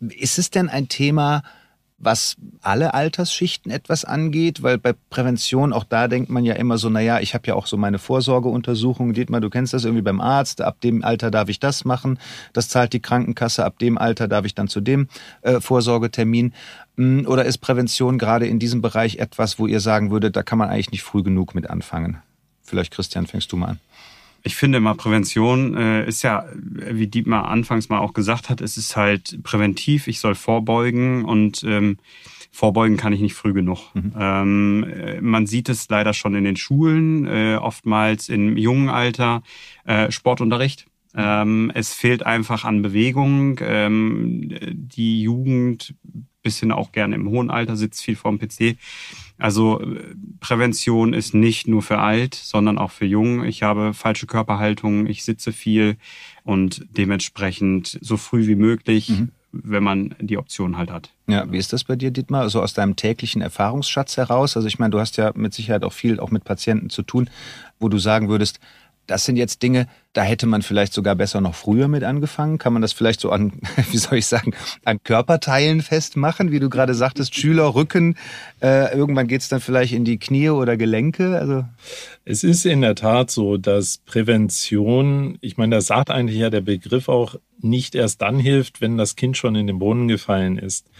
Ist 0.00 0.38
es 0.38 0.50
denn 0.50 0.68
ein 0.68 0.88
Thema, 0.88 1.42
was 1.98 2.36
alle 2.60 2.92
Altersschichten 2.94 3.70
etwas 3.70 4.04
angeht, 4.04 4.62
weil 4.62 4.78
bei 4.78 4.94
Prävention 5.10 5.72
auch 5.72 5.84
da 5.84 6.08
denkt 6.08 6.28
man 6.28 6.44
ja 6.44 6.54
immer 6.54 6.76
so, 6.76 6.90
naja, 6.90 7.20
ich 7.20 7.34
habe 7.34 7.46
ja 7.46 7.54
auch 7.54 7.66
so 7.66 7.76
meine 7.76 7.98
Vorsorgeuntersuchungen, 7.98 9.14
Dietmar, 9.14 9.40
du 9.40 9.50
kennst 9.50 9.72
das 9.72 9.84
irgendwie 9.84 10.02
beim 10.02 10.20
Arzt, 10.20 10.60
ab 10.60 10.80
dem 10.80 11.04
Alter 11.04 11.30
darf 11.30 11.48
ich 11.48 11.60
das 11.60 11.84
machen, 11.84 12.18
das 12.52 12.68
zahlt 12.68 12.92
die 12.92 13.00
Krankenkasse, 13.00 13.64
ab 13.64 13.78
dem 13.78 13.96
Alter 13.96 14.28
darf 14.28 14.44
ich 14.44 14.54
dann 14.54 14.68
zu 14.68 14.80
dem 14.80 15.08
äh, 15.42 15.60
Vorsorgetermin. 15.60 16.52
Mm, 16.96 17.26
Oder 17.26 17.44
ist 17.44 17.58
Prävention 17.58 18.18
gerade 18.18 18.46
in 18.46 18.58
diesem 18.58 18.82
Bereich 18.82 19.16
etwas, 19.16 19.58
wo 19.58 19.66
ihr 19.66 19.80
sagen 19.80 20.10
würdet, 20.10 20.36
da 20.36 20.42
kann 20.42 20.58
man 20.58 20.68
eigentlich 20.68 20.90
nicht 20.90 21.02
früh 21.02 21.22
genug 21.22 21.54
mit 21.54 21.70
anfangen? 21.70 22.18
Vielleicht, 22.62 22.92
Christian, 22.92 23.26
fängst 23.26 23.52
du 23.52 23.56
mal 23.56 23.68
an. 23.68 23.80
Ich 24.46 24.56
finde 24.56 24.78
immer, 24.78 24.94
Prävention 24.94 25.74
äh, 25.74 26.06
ist 26.06 26.22
ja, 26.22 26.44
wie 26.52 27.06
Dietmar 27.06 27.48
anfangs 27.48 27.88
mal 27.88 27.98
auch 27.98 28.12
gesagt 28.12 28.50
hat, 28.50 28.60
es 28.60 28.76
ist 28.76 28.94
halt 28.94 29.42
präventiv, 29.42 30.06
ich 30.06 30.20
soll 30.20 30.34
vorbeugen 30.34 31.24
und 31.24 31.64
ähm, 31.64 31.96
vorbeugen 32.52 32.96
kann 32.98 33.12
ich 33.12 33.20
nicht 33.20 33.34
früh 33.34 33.54
genug. 33.54 33.78
Ähm, 34.16 34.84
äh, 34.84 35.20
man 35.20 35.46
sieht 35.46 35.68
es 35.68 35.88
leider 35.88 36.12
schon 36.12 36.34
in 36.34 36.44
den 36.44 36.56
Schulen, 36.56 37.26
äh, 37.26 37.56
oftmals 37.56 38.28
im 38.28 38.56
jungen 38.56 38.90
Alter, 38.90 39.42
äh, 39.86 40.10
Sportunterricht. 40.10 40.86
Ähm, 41.16 41.72
es 41.74 41.94
fehlt 41.94 42.26
einfach 42.26 42.64
an 42.64 42.82
Bewegung. 42.82 43.58
Ähm, 43.62 44.50
die 44.72 45.22
Jugend, 45.22 45.94
bisschen 46.44 46.70
auch 46.70 46.92
gerne 46.92 47.16
im 47.16 47.28
hohen 47.28 47.50
Alter, 47.50 47.74
sitzt 47.74 48.04
viel 48.04 48.14
vorm 48.14 48.38
PC. 48.38 48.76
Also 49.36 49.80
äh, 49.80 50.14
Prävention 50.38 51.12
ist 51.12 51.34
nicht 51.34 51.66
nur 51.66 51.82
für 51.82 51.98
alt, 51.98 52.34
sondern 52.36 52.78
auch 52.78 52.92
für 52.92 53.06
jung. 53.06 53.44
Ich 53.44 53.64
habe 53.64 53.92
falsche 53.94 54.26
Körperhaltung, 54.26 55.06
ich 55.06 55.24
sitze 55.24 55.52
viel 55.52 55.96
und 56.44 56.86
dementsprechend 56.96 57.98
so 58.00 58.16
früh 58.16 58.46
wie 58.46 58.54
möglich, 58.54 59.12
wenn 59.62 59.82
man 59.82 60.14
die 60.20 60.38
Option 60.38 60.76
halt 60.76 60.90
hat. 60.90 61.10
Ja, 61.26 61.50
wie 61.50 61.58
ist 61.58 61.72
das 61.72 61.84
bei 61.84 61.96
dir, 61.96 62.10
Dietmar? 62.10 62.42
Also 62.42 62.60
aus 62.60 62.74
deinem 62.74 62.96
täglichen 62.96 63.40
Erfahrungsschatz 63.40 64.16
heraus? 64.16 64.56
Also 64.56 64.68
ich 64.68 64.78
meine, 64.78 64.90
du 64.90 65.00
hast 65.00 65.16
ja 65.16 65.32
mit 65.34 65.54
Sicherheit 65.54 65.84
auch 65.84 65.92
viel 65.92 66.20
auch 66.20 66.30
mit 66.30 66.44
Patienten 66.44 66.90
zu 66.90 67.02
tun, 67.02 67.30
wo 67.78 67.88
du 67.88 67.98
sagen 67.98 68.28
würdest, 68.28 68.60
das 69.06 69.24
sind 69.24 69.36
jetzt 69.36 69.62
Dinge, 69.62 69.86
da 70.12 70.22
hätte 70.22 70.46
man 70.46 70.62
vielleicht 70.62 70.92
sogar 70.92 71.14
besser 71.14 71.40
noch 71.40 71.54
früher 71.54 71.88
mit 71.88 72.04
angefangen. 72.04 72.58
Kann 72.58 72.72
man 72.72 72.82
das 72.82 72.92
vielleicht 72.92 73.20
so 73.20 73.30
an, 73.30 73.52
wie 73.90 73.98
soll 73.98 74.18
ich 74.18 74.26
sagen, 74.26 74.52
an 74.84 75.02
Körperteilen 75.02 75.82
festmachen, 75.82 76.50
wie 76.50 76.60
du 76.60 76.70
gerade 76.70 76.94
sagtest, 76.94 77.34
Schüler, 77.34 77.74
Rücken, 77.74 78.16
äh, 78.62 78.96
irgendwann 78.96 79.28
geht's 79.28 79.48
dann 79.48 79.60
vielleicht 79.60 79.92
in 79.92 80.04
die 80.04 80.18
Knie 80.18 80.50
oder 80.50 80.76
Gelenke. 80.76 81.38
Also 81.38 81.64
Es 82.24 82.44
ist 82.44 82.64
in 82.64 82.80
der 82.80 82.94
Tat 82.94 83.30
so, 83.30 83.56
dass 83.56 83.98
Prävention, 83.98 85.38
ich 85.40 85.56
meine, 85.56 85.76
das 85.76 85.86
sagt 85.86 86.10
eigentlich 86.10 86.38
ja 86.38 86.50
der 86.50 86.62
Begriff 86.62 87.08
auch, 87.08 87.36
nicht 87.60 87.94
erst 87.94 88.22
dann 88.22 88.38
hilft, 88.38 88.80
wenn 88.80 88.98
das 88.98 89.16
Kind 89.16 89.36
schon 89.36 89.54
in 89.54 89.66
den 89.66 89.78
Brunnen 89.78 90.08
gefallen 90.08 90.58
ist. 90.58 90.90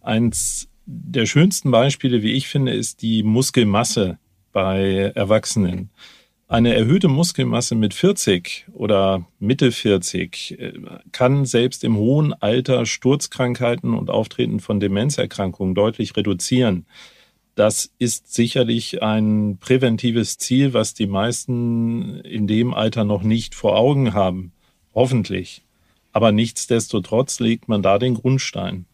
Eins 0.00 0.68
der 0.84 1.26
schönsten 1.26 1.70
Beispiele, 1.70 2.22
wie 2.22 2.32
ich 2.32 2.48
finde, 2.48 2.72
ist 2.72 3.02
die 3.02 3.22
Muskelmasse 3.22 4.18
bei 4.52 5.12
Erwachsenen. 5.14 5.90
Eine 6.52 6.74
erhöhte 6.74 7.08
Muskelmasse 7.08 7.74
mit 7.74 7.94
40 7.94 8.66
oder 8.74 9.26
Mitte 9.38 9.72
40 9.72 10.60
äh, 10.60 10.72
kann 11.10 11.46
selbst 11.46 11.82
im 11.82 11.96
hohen 11.96 12.34
Alter 12.34 12.84
Sturzkrankheiten 12.84 13.94
und 13.94 14.10
Auftreten 14.10 14.60
von 14.60 14.78
Demenzerkrankungen 14.78 15.74
deutlich 15.74 16.14
reduzieren. 16.14 16.84
Das 17.54 17.90
ist 17.98 18.34
sicherlich 18.34 19.02
ein 19.02 19.56
präventives 19.60 20.36
Ziel, 20.36 20.74
was 20.74 20.92
die 20.92 21.06
meisten 21.06 22.20
in 22.20 22.46
dem 22.46 22.74
Alter 22.74 23.04
noch 23.04 23.22
nicht 23.22 23.54
vor 23.54 23.78
Augen 23.78 24.12
haben. 24.12 24.52
Hoffentlich. 24.94 25.64
Aber 26.12 26.32
nichtsdestotrotz 26.32 27.40
legt 27.40 27.66
man 27.68 27.80
da 27.80 27.98
den 27.98 28.12
Grundstein. 28.12 28.84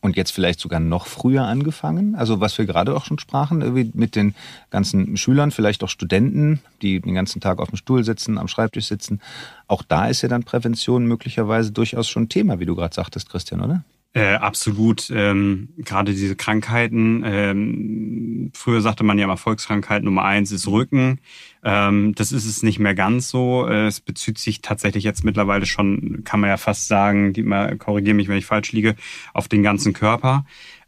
Und 0.00 0.16
jetzt 0.16 0.30
vielleicht 0.30 0.60
sogar 0.60 0.80
noch 0.80 1.06
früher 1.06 1.44
angefangen. 1.44 2.14
Also 2.14 2.40
was 2.40 2.56
wir 2.58 2.66
gerade 2.66 2.94
auch 2.94 3.04
schon 3.04 3.18
sprachen, 3.18 3.62
irgendwie 3.62 3.90
mit 3.94 4.14
den 4.14 4.34
ganzen 4.70 5.16
Schülern, 5.16 5.50
vielleicht 5.50 5.82
auch 5.82 5.88
Studenten, 5.88 6.60
die 6.82 7.00
den 7.00 7.14
ganzen 7.14 7.40
Tag 7.40 7.58
auf 7.58 7.70
dem 7.70 7.76
Stuhl 7.76 8.04
sitzen, 8.04 8.38
am 8.38 8.48
Schreibtisch 8.48 8.86
sitzen. 8.86 9.20
Auch 9.66 9.82
da 9.82 10.06
ist 10.06 10.22
ja 10.22 10.28
dann 10.28 10.44
Prävention 10.44 11.06
möglicherweise 11.06 11.72
durchaus 11.72 12.08
schon 12.08 12.28
Thema, 12.28 12.60
wie 12.60 12.66
du 12.66 12.76
gerade 12.76 12.94
sagtest, 12.94 13.28
Christian, 13.28 13.60
oder? 13.60 13.82
Äh, 14.14 14.34
absolut. 14.34 15.10
Ähm, 15.10 15.68
Gerade 15.76 16.12
diese 16.12 16.34
Krankheiten. 16.34 17.22
Ähm, 17.24 18.50
früher 18.54 18.80
sagte 18.80 19.04
man 19.04 19.18
ja 19.18 19.26
mal 19.26 19.36
Volkskrankheit 19.36 20.02
Nummer 20.02 20.24
eins 20.24 20.50
ist 20.50 20.66
Rücken. 20.66 21.20
Ähm, 21.62 22.14
das 22.14 22.32
ist 22.32 22.46
es 22.46 22.62
nicht 22.62 22.78
mehr 22.78 22.94
ganz 22.94 23.28
so. 23.28 23.66
Äh, 23.68 23.86
es 23.86 24.00
bezieht 24.00 24.38
sich 24.38 24.62
tatsächlich 24.62 25.04
jetzt 25.04 25.24
mittlerweile 25.24 25.66
schon, 25.66 26.22
kann 26.24 26.40
man 26.40 26.50
ja 26.50 26.56
fast 26.56 26.88
sagen, 26.88 27.32
die 27.32 27.44
korrigiere 27.78 28.14
mich, 28.14 28.28
wenn 28.28 28.38
ich 28.38 28.46
falsch 28.46 28.72
liege, 28.72 28.96
auf 29.34 29.46
den 29.48 29.62
ganzen 29.62 29.92
Körper. 29.92 30.46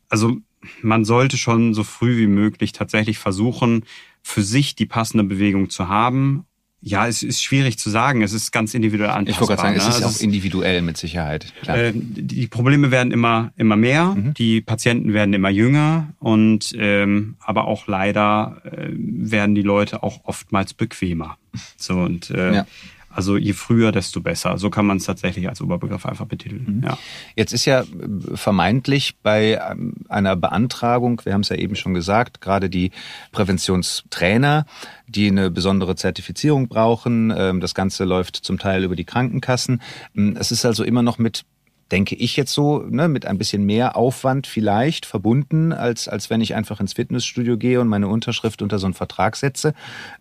Also 0.08 0.38
man 0.82 1.04
sollte 1.04 1.36
schon 1.36 1.74
so 1.74 1.84
früh 1.84 2.16
wie 2.18 2.26
möglich 2.26 2.72
tatsächlich 2.72 3.18
versuchen, 3.18 3.84
für 4.22 4.42
sich 4.42 4.74
die 4.74 4.86
passende 4.86 5.24
Bewegung 5.24 5.70
zu 5.70 5.88
haben 5.88 6.46
ja, 6.82 7.06
es 7.06 7.22
ist 7.22 7.42
schwierig 7.42 7.78
zu 7.78 7.90
sagen. 7.90 8.22
Es 8.22 8.32
ist 8.32 8.52
ganz 8.52 8.72
individuell 8.72 9.10
anpassbar. 9.10 9.32
Ich 9.32 9.40
wollte 9.40 9.62
gerade 9.62 9.62
sagen, 9.62 9.74
ne? 9.74 9.82
es 9.82 9.98
ist 9.98 10.02
also 10.02 10.18
auch 10.18 10.22
individuell 10.22 10.82
mit 10.82 10.96
Sicherheit. 10.96 11.52
Klar. 11.62 11.76
Äh, 11.76 11.92
die 11.94 12.46
Probleme 12.46 12.90
werden 12.90 13.12
immer 13.12 13.52
immer 13.56 13.76
mehr, 13.76 14.06
mhm. 14.06 14.34
die 14.34 14.60
Patienten 14.62 15.12
werden 15.12 15.34
immer 15.34 15.50
jünger 15.50 16.08
und 16.18 16.74
ähm, 16.78 17.36
aber 17.40 17.66
auch 17.66 17.86
leider 17.86 18.62
äh, 18.64 18.88
werden 18.92 19.54
die 19.54 19.62
Leute 19.62 20.02
auch 20.02 20.20
oftmals 20.24 20.72
bequemer. 20.72 21.36
So 21.76 21.98
und 21.98 22.30
äh, 22.30 22.54
ja. 22.54 22.66
Also 23.12 23.36
je 23.36 23.52
früher, 23.52 23.90
desto 23.90 24.20
besser. 24.20 24.56
So 24.56 24.70
kann 24.70 24.86
man 24.86 24.98
es 24.98 25.04
tatsächlich 25.04 25.48
als 25.48 25.60
Oberbegriff 25.60 26.06
einfach 26.06 26.26
betiteln. 26.26 26.76
Mhm. 26.78 26.82
Ja. 26.84 26.98
Jetzt 27.34 27.52
ist 27.52 27.64
ja 27.64 27.80
äh, 27.80 27.86
vermeintlich 28.34 29.16
bei 29.22 29.60
ähm, 29.70 29.94
einer 30.08 30.36
Beantragung, 30.36 31.20
wir 31.24 31.34
haben 31.34 31.40
es 31.40 31.48
ja 31.48 31.56
eben 31.56 31.74
schon 31.74 31.92
gesagt, 31.92 32.40
gerade 32.40 32.70
die 32.70 32.92
Präventionstrainer, 33.32 34.64
die 35.08 35.26
eine 35.26 35.50
besondere 35.50 35.96
Zertifizierung 35.96 36.68
brauchen. 36.68 37.32
Ähm, 37.36 37.60
das 37.60 37.74
Ganze 37.74 38.04
läuft 38.04 38.36
zum 38.36 38.58
Teil 38.58 38.84
über 38.84 38.96
die 38.96 39.04
Krankenkassen. 39.04 39.82
Ähm, 40.16 40.36
es 40.38 40.52
ist 40.52 40.64
also 40.64 40.84
immer 40.84 41.02
noch 41.02 41.18
mit 41.18 41.44
denke 41.92 42.14
ich 42.14 42.36
jetzt 42.36 42.52
so, 42.52 42.78
ne, 42.78 43.08
mit 43.08 43.26
ein 43.26 43.38
bisschen 43.38 43.64
mehr 43.64 43.96
Aufwand 43.96 44.46
vielleicht 44.46 45.06
verbunden, 45.06 45.72
als, 45.72 46.08
als 46.08 46.30
wenn 46.30 46.40
ich 46.40 46.54
einfach 46.54 46.80
ins 46.80 46.94
Fitnessstudio 46.94 47.56
gehe 47.56 47.80
und 47.80 47.88
meine 47.88 48.08
Unterschrift 48.08 48.62
unter 48.62 48.78
so 48.78 48.86
einen 48.86 48.94
Vertrag 48.94 49.36
setze. 49.36 49.74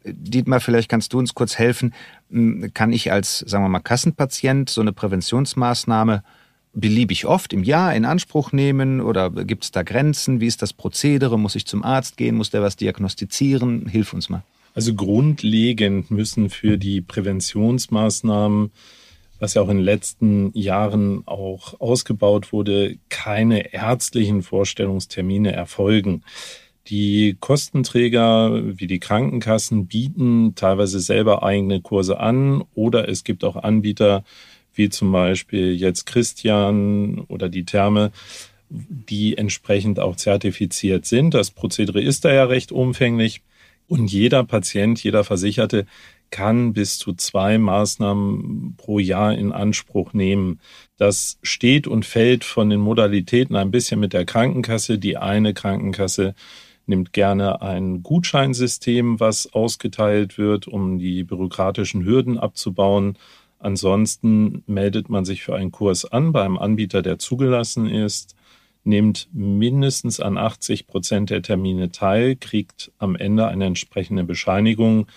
Dietmar, 0.03 0.59
vielleicht 0.59 0.89
kannst 0.89 1.13
du 1.13 1.19
uns 1.19 1.33
kurz 1.33 1.57
helfen. 1.57 1.93
Hm, 2.31 2.71
kann 2.73 2.93
ich 2.93 3.11
als, 3.11 3.39
sagen 3.39 3.63
wir 3.63 3.69
mal, 3.69 3.79
Kassenpatient 3.79 4.69
so 4.69 4.81
eine 4.81 4.93
Präventionsmaßnahme 4.93 6.23
beliebig 6.73 7.25
oft 7.25 7.53
im 7.53 7.63
Jahr 7.63 7.95
in 7.95 8.05
Anspruch 8.05 8.51
nehmen 8.51 9.01
oder 9.01 9.29
gibt 9.31 9.63
es 9.63 9.71
da 9.71 9.83
Grenzen? 9.83 10.39
Wie 10.39 10.47
ist 10.47 10.61
das 10.61 10.73
Prozedere? 10.73 11.37
Muss 11.37 11.55
ich 11.55 11.65
zum 11.65 11.83
Arzt 11.83 12.17
gehen? 12.17 12.35
Muss 12.35 12.51
der 12.51 12.61
was 12.61 12.75
diagnostizieren? 12.75 13.87
Hilf 13.87 14.13
uns 14.13 14.29
mal. 14.29 14.43
Also 14.75 14.93
grundlegend 14.93 16.11
müssen 16.11 16.49
für 16.49 16.77
die 16.77 17.01
Präventionsmaßnahmen 17.01 18.71
was 19.39 19.53
ja 19.53 19.61
auch 19.61 19.69
in 19.69 19.77
den 19.77 19.85
letzten 19.85 20.51
Jahren 20.53 21.23
auch 21.25 21.79
ausgebaut 21.79 22.51
wurde, 22.51 22.97
keine 23.09 23.73
ärztlichen 23.73 24.43
Vorstellungstermine 24.43 25.51
erfolgen. 25.51 26.23
Die 26.87 27.37
Kostenträger 27.39 28.61
wie 28.79 28.87
die 28.87 28.99
Krankenkassen 28.99 29.87
bieten 29.87 30.55
teilweise 30.55 30.99
selber 30.99 31.43
eigene 31.43 31.81
Kurse 31.81 32.19
an 32.19 32.63
oder 32.73 33.07
es 33.07 33.23
gibt 33.23 33.43
auch 33.43 33.55
Anbieter 33.55 34.23
wie 34.73 34.89
zum 34.89 35.11
Beispiel 35.11 35.73
jetzt 35.75 36.05
Christian 36.05 37.19
oder 37.27 37.49
die 37.49 37.65
Therme, 37.65 38.11
die 38.69 39.37
entsprechend 39.37 39.99
auch 39.99 40.15
zertifiziert 40.15 41.05
sind. 41.05 41.33
Das 41.33 41.51
Prozedere 41.51 42.01
ist 42.01 42.25
da 42.25 42.33
ja 42.33 42.45
recht 42.45 42.71
umfänglich 42.71 43.41
und 43.87 44.11
jeder 44.11 44.43
Patient, 44.43 45.03
jeder 45.03 45.23
Versicherte 45.23 45.85
kann 46.31 46.73
bis 46.73 46.97
zu 46.97 47.13
zwei 47.13 47.57
Maßnahmen 47.57 48.75
pro 48.77 48.99
Jahr 48.99 49.33
in 49.35 49.51
Anspruch 49.51 50.13
nehmen. 50.13 50.59
Das 50.97 51.39
steht 51.41 51.87
und 51.87 52.05
fällt 52.05 52.43
von 52.43 52.69
den 52.69 52.79
Modalitäten 52.79 53.55
ein 53.55 53.71
bisschen 53.71 53.99
mit 53.99 54.13
der 54.13 54.25
Krankenkasse. 54.25 54.97
Die 54.99 55.17
eine 55.17 55.53
Krankenkasse 55.53 56.35
nimmt 56.85 57.13
gerne 57.13 57.61
ein 57.61 58.03
Gutscheinsystem, 58.03 59.19
was 59.19 59.53
ausgeteilt 59.53 60.37
wird, 60.37 60.67
um 60.67 60.97
die 60.97 61.23
bürokratischen 61.23 62.03
Hürden 62.03 62.37
abzubauen. 62.37 63.17
Ansonsten 63.59 64.63
meldet 64.67 65.09
man 65.09 65.25
sich 65.25 65.43
für 65.43 65.55
einen 65.55 65.71
Kurs 65.71 66.05
an 66.05 66.31
beim 66.31 66.57
Anbieter, 66.57 67.01
der 67.01 67.19
zugelassen 67.19 67.87
ist, 67.87 68.35
nimmt 68.83 69.29
mindestens 69.33 70.19
an 70.19 70.37
80 70.37 70.87
Prozent 70.87 71.29
der 71.29 71.41
Termine 71.41 71.91
teil, 71.91 72.35
kriegt 72.35 72.91
am 72.97 73.15
Ende 73.15 73.47
eine 73.47 73.65
entsprechende 73.65 74.23
Bescheinigung 74.23 75.07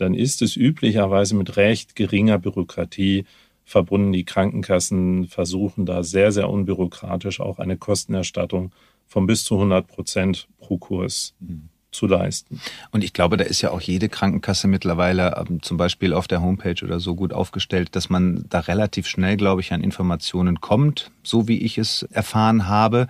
dann 0.00 0.14
ist 0.14 0.42
es 0.42 0.56
üblicherweise 0.56 1.34
mit 1.34 1.56
recht 1.56 1.94
geringer 1.96 2.38
Bürokratie 2.38 3.24
verbunden. 3.64 4.12
Die 4.12 4.24
Krankenkassen 4.24 5.26
versuchen 5.26 5.86
da 5.86 6.02
sehr, 6.02 6.32
sehr 6.32 6.50
unbürokratisch 6.50 7.40
auch 7.40 7.58
eine 7.58 7.76
Kostenerstattung 7.76 8.72
von 9.06 9.26
bis 9.26 9.44
zu 9.44 9.54
100 9.54 9.86
Prozent 9.86 10.48
pro 10.58 10.78
Kurs 10.78 11.34
mhm. 11.40 11.68
zu 11.90 12.06
leisten. 12.06 12.60
Und 12.90 13.04
ich 13.04 13.12
glaube, 13.12 13.36
da 13.36 13.44
ist 13.44 13.60
ja 13.60 13.70
auch 13.70 13.80
jede 13.80 14.08
Krankenkasse 14.08 14.68
mittlerweile 14.68 15.36
ähm, 15.36 15.62
zum 15.62 15.76
Beispiel 15.76 16.14
auf 16.14 16.28
der 16.28 16.42
Homepage 16.42 16.84
oder 16.84 17.00
so 17.00 17.14
gut 17.14 17.32
aufgestellt, 17.32 17.96
dass 17.96 18.10
man 18.10 18.44
da 18.48 18.60
relativ 18.60 19.06
schnell, 19.06 19.36
glaube 19.36 19.60
ich, 19.60 19.72
an 19.72 19.82
Informationen 19.82 20.60
kommt, 20.60 21.10
so 21.22 21.48
wie 21.48 21.58
ich 21.58 21.78
es 21.78 22.02
erfahren 22.04 22.68
habe. 22.68 23.08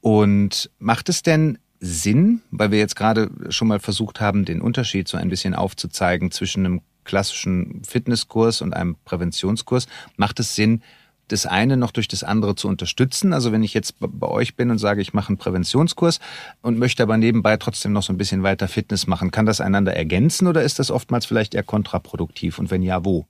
Und 0.00 0.70
macht 0.78 1.08
es 1.08 1.22
denn 1.22 1.58
Sinn, 1.80 2.42
weil 2.50 2.70
wir 2.70 2.78
jetzt 2.78 2.96
gerade 2.96 3.30
schon 3.50 3.68
mal 3.68 3.80
versucht 3.80 4.20
haben, 4.20 4.44
den 4.44 4.60
Unterschied 4.60 5.08
so 5.08 5.16
ein 5.16 5.28
bisschen 5.28 5.54
aufzuzeigen 5.54 6.30
zwischen 6.30 6.64
einem 6.64 6.80
klassischen 7.04 7.82
Fitnesskurs 7.84 8.60
und 8.60 8.74
einem 8.74 8.96
Präventionskurs. 9.04 9.86
Macht 10.16 10.40
es 10.40 10.54
Sinn, 10.54 10.82
das 11.28 11.46
eine 11.46 11.76
noch 11.76 11.90
durch 11.90 12.08
das 12.08 12.24
andere 12.24 12.54
zu 12.54 12.68
unterstützen? 12.68 13.32
Also 13.32 13.52
wenn 13.52 13.62
ich 13.62 13.74
jetzt 13.74 13.96
bei 13.98 14.26
euch 14.26 14.56
bin 14.56 14.70
und 14.70 14.78
sage, 14.78 15.00
ich 15.00 15.14
mache 15.14 15.28
einen 15.28 15.38
Präventionskurs 15.38 16.20
und 16.62 16.78
möchte 16.78 17.02
aber 17.02 17.16
nebenbei 17.16 17.56
trotzdem 17.56 17.92
noch 17.92 18.02
so 18.02 18.12
ein 18.12 18.18
bisschen 18.18 18.42
weiter 18.42 18.68
Fitness 18.68 19.06
machen, 19.06 19.30
kann 19.30 19.46
das 19.46 19.60
einander 19.60 19.94
ergänzen 19.94 20.46
oder 20.46 20.62
ist 20.62 20.78
das 20.78 20.90
oftmals 20.90 21.26
vielleicht 21.26 21.54
eher 21.54 21.62
kontraproduktiv? 21.62 22.58
Und 22.58 22.70
wenn 22.70 22.82
ja, 22.82 23.04
wo? 23.04 23.26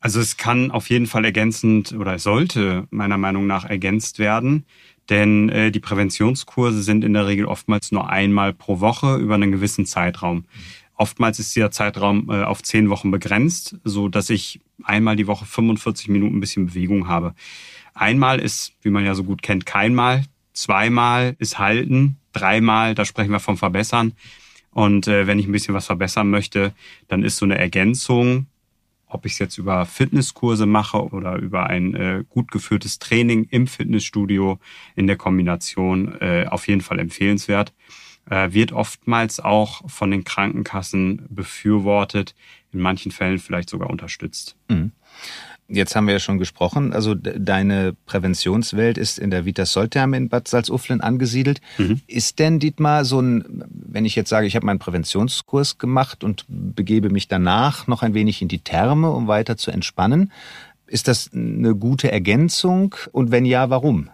Also 0.00 0.18
es 0.18 0.38
kann 0.38 0.70
auf 0.70 0.88
jeden 0.88 1.06
Fall 1.06 1.26
ergänzend 1.26 1.92
oder 1.92 2.18
sollte 2.18 2.86
meiner 2.90 3.18
Meinung 3.18 3.46
nach 3.46 3.66
ergänzt 3.66 4.18
werden. 4.18 4.64
Denn 5.10 5.48
äh, 5.50 5.70
die 5.70 5.80
Präventionskurse 5.80 6.82
sind 6.82 7.04
in 7.04 7.12
der 7.12 7.26
Regel 7.26 7.44
oftmals 7.44 7.92
nur 7.92 8.08
einmal 8.08 8.54
pro 8.54 8.80
Woche 8.80 9.16
über 9.16 9.34
einen 9.34 9.52
gewissen 9.52 9.84
Zeitraum. 9.84 10.44
Oftmals 10.94 11.38
ist 11.38 11.54
dieser 11.54 11.70
Zeitraum 11.70 12.30
äh, 12.30 12.42
auf 12.42 12.62
zehn 12.62 12.88
Wochen 12.88 13.10
begrenzt, 13.10 13.76
so 13.84 14.08
dass 14.08 14.30
ich 14.30 14.60
einmal 14.82 15.16
die 15.16 15.26
Woche 15.26 15.44
45 15.44 16.08
Minuten 16.08 16.36
ein 16.36 16.40
bisschen 16.40 16.66
Bewegung 16.66 17.08
habe. 17.08 17.34
Einmal 17.92 18.38
ist, 18.38 18.72
wie 18.82 18.90
man 18.90 19.04
ja 19.04 19.14
so 19.14 19.24
gut 19.24 19.42
kennt, 19.42 19.66
keinmal. 19.66 20.24
Zweimal 20.52 21.36
ist 21.38 21.58
halten. 21.58 22.16
Dreimal, 22.32 22.94
da 22.94 23.04
sprechen 23.04 23.32
wir 23.32 23.40
vom 23.40 23.56
Verbessern. 23.56 24.12
Und 24.70 25.08
äh, 25.08 25.26
wenn 25.26 25.38
ich 25.38 25.46
ein 25.46 25.52
bisschen 25.52 25.74
was 25.74 25.86
verbessern 25.86 26.30
möchte, 26.30 26.72
dann 27.08 27.24
ist 27.24 27.38
so 27.38 27.44
eine 27.44 27.58
Ergänzung 27.58 28.46
ob 29.10 29.26
ich 29.26 29.32
es 29.32 29.38
jetzt 29.38 29.58
über 29.58 29.84
Fitnesskurse 29.86 30.66
mache 30.66 31.02
oder 31.02 31.36
über 31.36 31.66
ein 31.66 31.94
äh, 31.94 32.24
gut 32.28 32.50
geführtes 32.50 32.98
Training 32.98 33.44
im 33.50 33.66
Fitnessstudio 33.66 34.58
in 34.96 35.06
der 35.06 35.16
Kombination, 35.16 36.16
äh, 36.20 36.46
auf 36.48 36.68
jeden 36.68 36.80
Fall 36.80 36.98
empfehlenswert. 36.98 37.74
Äh, 38.28 38.52
wird 38.52 38.72
oftmals 38.72 39.40
auch 39.40 39.88
von 39.90 40.10
den 40.10 40.24
Krankenkassen 40.24 41.26
befürwortet, 41.30 42.34
in 42.72 42.80
manchen 42.80 43.10
Fällen 43.10 43.38
vielleicht 43.38 43.68
sogar 43.70 43.90
unterstützt. 43.90 44.56
Mhm. 44.68 44.92
Jetzt 45.72 45.94
haben 45.94 46.06
wir 46.06 46.14
ja 46.14 46.18
schon 46.18 46.38
gesprochen, 46.38 46.92
also 46.92 47.14
deine 47.14 47.94
Präventionswelt 48.06 48.98
ist 48.98 49.18
in 49.18 49.30
der 49.30 49.44
Vita 49.44 49.64
Soltherme 49.64 50.16
in 50.16 50.28
Bad 50.28 50.48
Salzuflen 50.48 51.00
angesiedelt. 51.00 51.60
Mhm. 51.78 52.00
Ist 52.08 52.40
denn, 52.40 52.58
Dietmar, 52.58 53.04
so 53.04 53.20
ein, 53.20 53.64
wenn 53.70 54.04
ich 54.04 54.16
jetzt 54.16 54.30
sage, 54.30 54.48
ich 54.48 54.56
habe 54.56 54.66
meinen 54.66 54.80
Präventionskurs 54.80 55.78
gemacht 55.78 56.24
und 56.24 56.44
begebe 56.48 57.08
mich 57.10 57.28
danach 57.28 57.86
noch 57.86 58.02
ein 58.02 58.14
wenig 58.14 58.42
in 58.42 58.48
die 58.48 58.58
Therme, 58.58 59.10
um 59.10 59.28
weiter 59.28 59.56
zu 59.56 59.70
entspannen, 59.70 60.32
ist 60.88 61.06
das 61.06 61.30
eine 61.32 61.76
gute 61.76 62.10
Ergänzung? 62.10 62.96
Und 63.12 63.30
wenn 63.30 63.44
ja, 63.44 63.70
warum? 63.70 64.10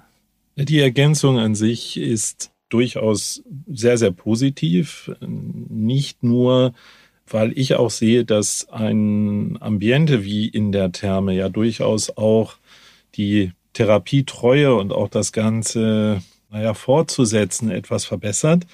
Die 0.57 0.81
Ergänzung 0.81 1.39
an 1.39 1.55
sich 1.55 1.97
ist 1.97 2.51
durchaus 2.69 3.43
sehr, 3.67 3.97
sehr 3.97 4.11
positiv. 4.11 5.11
Nicht 5.21 6.23
nur 6.23 6.75
weil 7.29 7.57
ich 7.59 7.75
auch 7.75 7.91
sehe, 7.91 8.25
dass 8.25 8.69
ein 8.71 9.59
Ambiente 9.61 10.25
wie 10.25 10.49
in 10.49 10.73
der 10.73 10.93
Therme 10.93 11.35
ja 11.35 11.49
durchaus 11.49 12.17
auch 12.17 12.57
die 13.15 13.53
Therapietreue 13.73 14.75
und 14.75 14.93
auch 14.93 15.09
das 15.09 15.33
Ganze, 15.33 16.23
naja, 16.51 16.75
fortzusetzen 16.75 17.71
etwas 17.71 18.05
verbessert, 18.05 18.67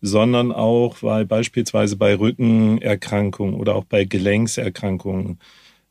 sondern 0.00 0.52
auch, 0.52 1.02
weil 1.02 1.26
beispielsweise 1.26 1.96
bei 1.96 2.14
Rückenerkrankungen 2.14 3.54
oder 3.54 3.74
auch 3.74 3.84
bei 3.84 4.04
Gelenkserkrankungen 4.04 5.38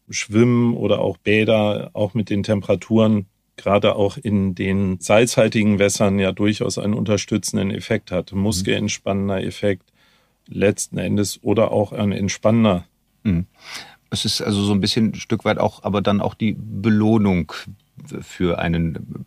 Schwimmen 0.10 0.76
oder 0.76 1.00
auch 1.00 1.18
Bäder 1.18 1.90
auch 1.94 2.14
mit 2.14 2.30
den 2.30 2.44
Temperaturen 2.44 3.26
gerade 3.58 3.96
auch 3.96 4.18
in 4.18 4.56
den 4.56 5.00
salzhaltigen 5.00 5.80
Wässern 5.80 6.20
ja 6.20 6.32
durchaus 6.32 6.78
einen 6.78 6.94
unterstützenden 6.94 7.72
Effekt 7.72 8.12
hat, 8.12 8.32
muskelentspannender 8.32 9.44
Effekt 9.44 9.92
letzten 10.48 10.98
Endes 10.98 11.40
oder 11.44 11.72
auch 11.72 11.92
ein 11.92 12.12
entspannender. 12.12 12.86
Mhm. 13.24 13.46
Es 14.10 14.26
ist 14.26 14.42
also 14.42 14.64
so 14.64 14.74
ein 14.74 14.80
bisschen 14.80 15.12
ein 15.12 15.16
Stück 15.16 15.44
weit 15.46 15.58
auch, 15.58 15.84
aber 15.84 16.02
dann 16.02 16.22
auch 16.22 16.34
die 16.34 16.56
Belohnung 16.58 17.52
für 18.22 18.60
einen 18.60 19.26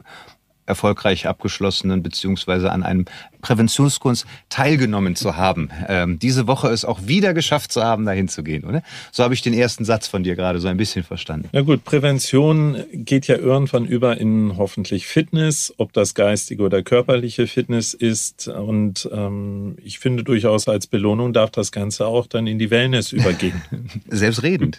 erfolgreich 0.70 1.26
abgeschlossenen 1.26 2.02
beziehungsweise 2.02 2.72
an 2.72 2.82
einem 2.82 3.04
Präventionskurs 3.40 4.26
teilgenommen 4.48 5.16
zu 5.16 5.36
haben. 5.36 5.70
Ähm, 5.88 6.18
diese 6.18 6.46
Woche 6.46 6.68
es 6.68 6.84
auch 6.84 7.06
wieder 7.06 7.34
geschafft 7.34 7.72
zu 7.72 7.82
haben, 7.82 8.04
dahin 8.04 8.28
zu 8.28 8.42
gehen, 8.42 8.64
oder? 8.64 8.82
So 9.12 9.24
habe 9.24 9.34
ich 9.34 9.42
den 9.42 9.54
ersten 9.54 9.84
Satz 9.84 10.08
von 10.08 10.22
dir 10.22 10.36
gerade 10.36 10.58
so 10.60 10.68
ein 10.68 10.76
bisschen 10.76 11.04
verstanden. 11.04 11.48
Na 11.52 11.62
gut, 11.62 11.84
Prävention 11.84 12.84
geht 12.92 13.26
ja 13.26 13.36
irgendwann 13.36 13.86
über 13.86 14.18
in 14.18 14.56
hoffentlich 14.56 15.06
Fitness, 15.06 15.72
ob 15.78 15.92
das 15.92 16.14
geistige 16.14 16.62
oder 16.62 16.82
körperliche 16.82 17.46
Fitness 17.46 17.94
ist. 17.94 18.48
Und 18.48 19.08
ähm, 19.12 19.76
ich 19.82 19.98
finde 19.98 20.24
durchaus 20.24 20.68
als 20.68 20.86
Belohnung 20.86 21.32
darf 21.32 21.50
das 21.50 21.72
Ganze 21.72 22.06
auch 22.06 22.26
dann 22.26 22.46
in 22.46 22.58
die 22.58 22.70
Wellness 22.70 23.12
übergehen. 23.12 23.62
Selbstredend. 24.08 24.78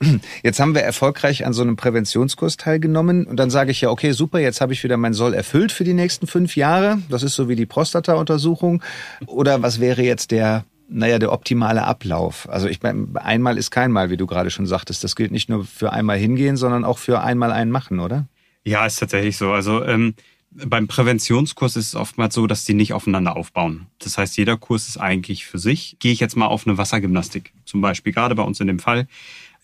Jetzt 0.42 0.60
haben 0.60 0.74
wir 0.74 0.82
erfolgreich 0.82 1.46
an 1.46 1.52
so 1.52 1.62
einem 1.62 1.76
Präventionskurs 1.76 2.56
teilgenommen 2.56 3.26
und 3.26 3.36
dann 3.36 3.50
sage 3.50 3.70
ich 3.70 3.80
ja, 3.82 3.90
okay, 3.90 4.12
super, 4.12 4.38
jetzt 4.38 4.60
habe 4.60 4.72
ich 4.72 4.82
wieder 4.82 4.96
mein 4.96 5.12
Soll 5.12 5.34
erfüllt 5.34 5.72
für 5.72 5.84
die 5.84 5.92
nächsten 5.92 6.26
fünf 6.26 6.56
Jahre. 6.56 6.98
Das 7.08 7.22
ist 7.22 7.34
so 7.34 7.48
wie 7.48 7.56
die 7.56 7.66
Prostata-Untersuchung. 7.66 8.82
Oder 9.26 9.62
was 9.62 9.80
wäre 9.80 10.02
jetzt 10.02 10.30
der, 10.30 10.64
naja, 10.88 11.18
der 11.18 11.32
optimale 11.32 11.84
Ablauf? 11.84 12.48
Also 12.48 12.66
ich 12.66 12.82
meine, 12.82 13.08
einmal 13.14 13.58
ist 13.58 13.70
kein 13.70 13.92
Mal, 13.92 14.10
wie 14.10 14.16
du 14.16 14.26
gerade 14.26 14.50
schon 14.50 14.66
sagtest. 14.66 15.04
Das 15.04 15.16
gilt 15.16 15.32
nicht 15.32 15.48
nur 15.48 15.64
für 15.64 15.92
einmal 15.92 16.16
hingehen, 16.16 16.56
sondern 16.56 16.84
auch 16.84 16.98
für 16.98 17.20
einmal 17.20 17.52
einen 17.52 17.70
machen, 17.70 18.00
oder? 18.00 18.26
Ja, 18.64 18.86
ist 18.86 18.98
tatsächlich 18.98 19.36
so. 19.36 19.52
Also 19.52 19.84
ähm, 19.84 20.14
beim 20.50 20.88
Präventionskurs 20.88 21.76
ist 21.76 21.88
es 21.88 21.94
oftmals 21.94 22.34
so, 22.34 22.46
dass 22.46 22.64
die 22.64 22.74
nicht 22.74 22.94
aufeinander 22.94 23.36
aufbauen. 23.36 23.86
Das 23.98 24.16
heißt, 24.16 24.36
jeder 24.38 24.56
Kurs 24.56 24.88
ist 24.88 24.96
eigentlich 24.96 25.46
für 25.46 25.58
sich. 25.58 25.96
Gehe 26.00 26.12
ich 26.12 26.20
jetzt 26.20 26.36
mal 26.36 26.46
auf 26.46 26.66
eine 26.66 26.78
Wassergymnastik, 26.78 27.52
zum 27.66 27.82
Beispiel, 27.82 28.12
gerade 28.12 28.34
bei 28.34 28.42
uns 28.42 28.60
in 28.60 28.66
dem 28.66 28.78
Fall 28.78 29.06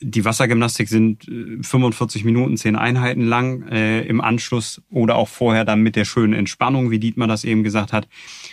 die 0.01 0.25
Wassergymnastik 0.25 0.89
sind 0.89 1.25
45 1.25 2.23
äh, 2.23 2.25
Minuten, 2.25 2.57
10 2.57 2.77
Einheiten 2.77 3.23
lang 3.23 3.67
äh, 3.69 4.03
im 4.03 4.21
Anschluss 4.21 4.83
oder 4.91 5.17
auch 5.17 5.29
vorher 5.29 5.65
dann 5.65 5.81
mit 5.81 5.97
der 5.97 6.05
schönen 6.05 6.35
Entspannung, 6.35 6.91
wie 6.91 6.99
Dietmar 6.99 7.29
das 7.29 7.45
eben 7.45 7.65
gesagt 7.65 7.93
hat. 7.93 8.09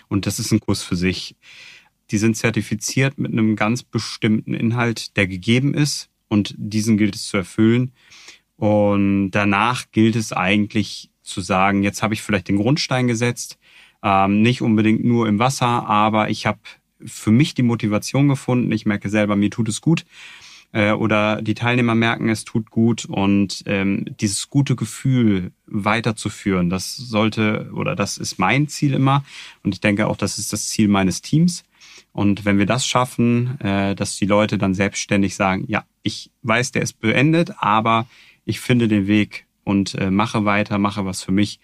Und 0.07 0.25
das 0.25 0.39
ist 0.39 0.51
ein 0.51 0.61
Kurs 0.61 0.83
für 0.83 0.95
sich. 0.95 1.35
Die 2.11 2.17
sind 2.17 2.37
zertifiziert 2.37 3.17
mit 3.17 3.31
einem 3.31 3.55
ganz 3.55 3.83
bestimmten 3.83 4.53
Inhalt, 4.53 5.17
der 5.17 5.27
gegeben 5.27 5.73
ist 5.73 6.09
und 6.29 6.55
diesen 6.57 6.97
gilt 6.97 7.15
es 7.15 7.25
zu 7.25 7.37
erfüllen. 7.37 7.91
Und 8.55 9.31
danach 9.31 9.85
gilt 9.91 10.15
es 10.15 10.31
eigentlich 10.31 11.09
zu 11.23 11.41
sagen, 11.41 11.83
jetzt 11.83 12.03
habe 12.03 12.13
ich 12.13 12.21
vielleicht 12.21 12.47
den 12.47 12.57
Grundstein 12.57 13.07
gesetzt, 13.07 13.57
ähm, 14.01 14.41
nicht 14.41 14.61
unbedingt 14.61 15.03
nur 15.03 15.27
im 15.27 15.39
Wasser, 15.39 15.87
aber 15.87 16.29
ich 16.29 16.45
habe 16.45 16.59
für 17.05 17.31
mich 17.31 17.53
die 17.53 17.63
Motivation 17.63 18.29
gefunden. 18.29 18.71
Ich 18.71 18.85
merke 18.85 19.09
selber, 19.09 19.35
mir 19.35 19.49
tut 19.49 19.67
es 19.67 19.81
gut 19.81 20.05
äh, 20.73 20.91
oder 20.91 21.41
die 21.41 21.53
Teilnehmer 21.53 21.95
merken, 21.95 22.27
es 22.27 22.43
tut 22.43 22.69
gut 22.69 23.05
und 23.05 23.63
ähm, 23.65 24.05
dieses 24.19 24.49
gute 24.49 24.75
Gefühl 24.75 25.51
weiterzuführen, 25.65 26.69
das 26.69 26.97
sollte 26.97 27.71
oder 27.73 27.95
das 27.95 28.17
ist 28.17 28.39
mein 28.39 28.67
Ziel 28.67 28.93
immer 28.93 29.23
und 29.63 29.73
ich 29.73 29.79
denke 29.81 30.07
auch, 30.07 30.17
das 30.17 30.37
ist 30.37 30.51
das 30.51 30.67
Ziel 30.67 30.89
meines 30.89 31.21
Teams. 31.21 31.63
Und 32.11 32.45
wenn 32.45 32.59
wir 32.59 32.67
das 32.67 32.85
schaffen, 32.85 33.59
äh, 33.59 33.95
dass 33.95 34.17
die 34.17 34.25
Leute 34.25 34.57
dann 34.57 34.73
selbstständig 34.73 35.35
sagen, 35.35 35.65
ja, 35.67 35.83
ich 36.03 36.31
weiß, 36.41 36.71
der 36.71 36.81
ist 36.81 36.99
beendet, 36.99 37.53
aber 37.57 38.07
ich 38.45 38.59
finde 38.59 38.87
den 38.87 39.07
Weg 39.07 39.47
und 39.63 39.95
äh, 39.95 40.11
mache 40.11 40.45
weiter, 40.45 40.77
mache 40.77 41.05
was 41.05 41.23
für 41.23 41.31
mich, 41.31 41.59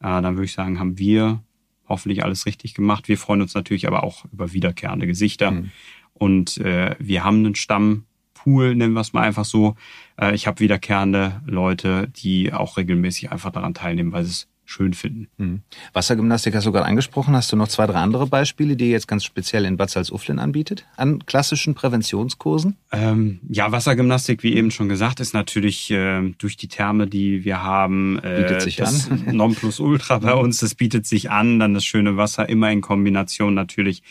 äh, 0.00 0.22
dann 0.22 0.36
würde 0.36 0.46
ich 0.46 0.52
sagen, 0.52 0.78
haben 0.78 0.98
wir 0.98 1.42
hoffentlich 1.88 2.24
alles 2.24 2.46
richtig 2.46 2.74
gemacht. 2.74 3.08
Wir 3.08 3.18
freuen 3.18 3.42
uns 3.42 3.54
natürlich 3.54 3.86
aber 3.86 4.02
auch 4.02 4.24
über 4.32 4.52
wiederkehrende 4.52 5.06
Gesichter. 5.06 5.50
Mhm. 5.52 5.70
Und 6.14 6.58
äh, 6.58 6.96
wir 6.98 7.24
haben 7.24 7.38
einen 7.38 7.54
Stamm, 7.54 8.04
Pool, 8.42 8.74
nennen 8.74 8.94
wir 8.94 9.00
es 9.00 9.12
mal 9.12 9.22
einfach 9.22 9.44
so. 9.44 9.76
Äh, 10.20 10.34
ich 10.34 10.46
habe 10.46 10.60
wiederkehrende 10.60 11.40
Leute, 11.46 12.08
die 12.08 12.52
auch 12.52 12.76
regelmäßig 12.76 13.30
einfach 13.30 13.52
daran 13.52 13.74
teilnehmen, 13.74 14.12
weil 14.12 14.24
sie 14.24 14.30
es 14.30 14.48
schön 14.64 14.94
finden. 14.94 15.28
Mhm. 15.36 15.62
Wassergymnastik 15.92 16.54
hast 16.54 16.66
du 16.66 16.72
gerade 16.72 16.86
angesprochen. 16.86 17.34
Hast 17.36 17.52
du 17.52 17.56
noch 17.56 17.68
zwei, 17.68 17.86
drei 17.86 17.98
andere 17.98 18.26
Beispiele, 18.26 18.76
die 18.76 18.86
ihr 18.86 18.90
jetzt 18.92 19.06
ganz 19.06 19.24
speziell 19.24 19.64
in 19.64 19.76
Bad 19.76 19.90
Salzuflen 19.90 20.38
anbietet, 20.38 20.86
an 20.96 21.26
klassischen 21.26 21.74
Präventionskursen? 21.74 22.76
Ähm, 22.90 23.40
ja, 23.48 23.70
Wassergymnastik, 23.70 24.42
wie 24.42 24.54
eben 24.54 24.70
schon 24.70 24.88
gesagt, 24.88 25.20
ist 25.20 25.34
natürlich 25.34 25.90
äh, 25.90 26.32
durch 26.38 26.56
die 26.56 26.68
Therme, 26.68 27.06
die 27.06 27.44
wir 27.44 27.62
haben, 27.62 28.18
äh, 28.20 28.42
bietet 28.42 28.62
sich 28.62 28.76
das 28.76 29.10
an. 29.10 29.24
Nonplusultra 29.36 30.18
bei 30.18 30.34
uns. 30.34 30.58
Das 30.58 30.74
bietet 30.74 31.06
sich 31.06 31.30
an, 31.30 31.58
dann 31.58 31.74
das 31.74 31.84
schöne 31.84 32.16
Wasser 32.16 32.48
immer 32.48 32.70
in 32.70 32.80
Kombination 32.80 33.54
natürlich 33.54 34.02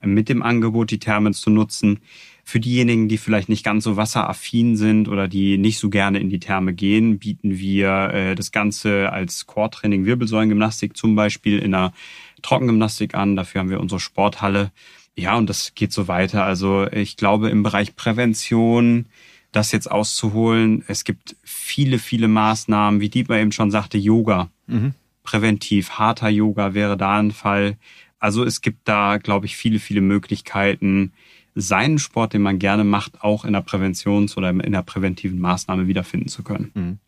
mit 0.00 0.28
dem 0.28 0.42
Angebot, 0.42 0.90
die 0.90 0.98
Therme 0.98 1.32
zu 1.32 1.50
nutzen. 1.50 2.00
Für 2.46 2.60
diejenigen, 2.60 3.08
die 3.08 3.16
vielleicht 3.16 3.48
nicht 3.48 3.64
ganz 3.64 3.84
so 3.84 3.96
wasseraffin 3.96 4.76
sind 4.76 5.08
oder 5.08 5.28
die 5.28 5.56
nicht 5.56 5.78
so 5.78 5.88
gerne 5.88 6.18
in 6.18 6.28
die 6.28 6.40
Therme 6.40 6.74
gehen, 6.74 7.18
bieten 7.18 7.58
wir 7.58 8.10
äh, 8.12 8.34
das 8.34 8.52
Ganze 8.52 9.10
als 9.10 9.46
Core-Training 9.46 10.04
Wirbelsäulengymnastik 10.04 10.94
zum 10.96 11.16
Beispiel 11.16 11.58
in 11.58 11.74
einer 11.74 11.94
Trockengymnastik 12.42 13.14
an. 13.14 13.34
Dafür 13.34 13.60
haben 13.60 13.70
wir 13.70 13.80
unsere 13.80 13.98
Sporthalle. 13.98 14.72
Ja, 15.16 15.36
und 15.36 15.48
das 15.48 15.74
geht 15.74 15.92
so 15.92 16.06
weiter. 16.06 16.44
Also 16.44 16.86
ich 16.90 17.16
glaube, 17.16 17.48
im 17.48 17.62
Bereich 17.62 17.96
Prävention, 17.96 19.06
das 19.52 19.72
jetzt 19.72 19.90
auszuholen, 19.90 20.84
es 20.86 21.04
gibt 21.04 21.36
viele, 21.42 21.98
viele 21.98 22.28
Maßnahmen, 22.28 23.00
wie 23.00 23.08
Dietmar 23.08 23.38
eben 23.38 23.52
schon 23.52 23.70
sagte, 23.70 23.96
Yoga. 23.96 24.50
Mhm. 24.66 24.94
Präventiv, 25.22 25.92
harter 25.92 26.28
Yoga 26.28 26.74
wäre 26.74 26.96
da 26.98 27.18
ein 27.18 27.30
Fall. 27.30 27.78
Also 28.18 28.44
es 28.44 28.60
gibt 28.60 28.88
da, 28.88 29.18
glaube 29.18 29.46
ich, 29.46 29.56
viele, 29.56 29.78
viele 29.78 30.00
Möglichkeiten, 30.00 31.12
seinen 31.54 31.98
Sport, 31.98 32.32
den 32.32 32.42
man 32.42 32.58
gerne 32.58 32.84
macht, 32.84 33.22
auch 33.22 33.44
in 33.44 33.52
der 33.52 33.62
Präventions- 33.62 34.36
oder 34.36 34.50
in 34.50 34.72
der 34.72 34.82
präventiven 34.82 35.38
Maßnahme 35.38 35.86
wiederfinden 35.86 36.28
zu 36.28 36.42
können. 36.42 36.70
Mhm. 36.74 36.98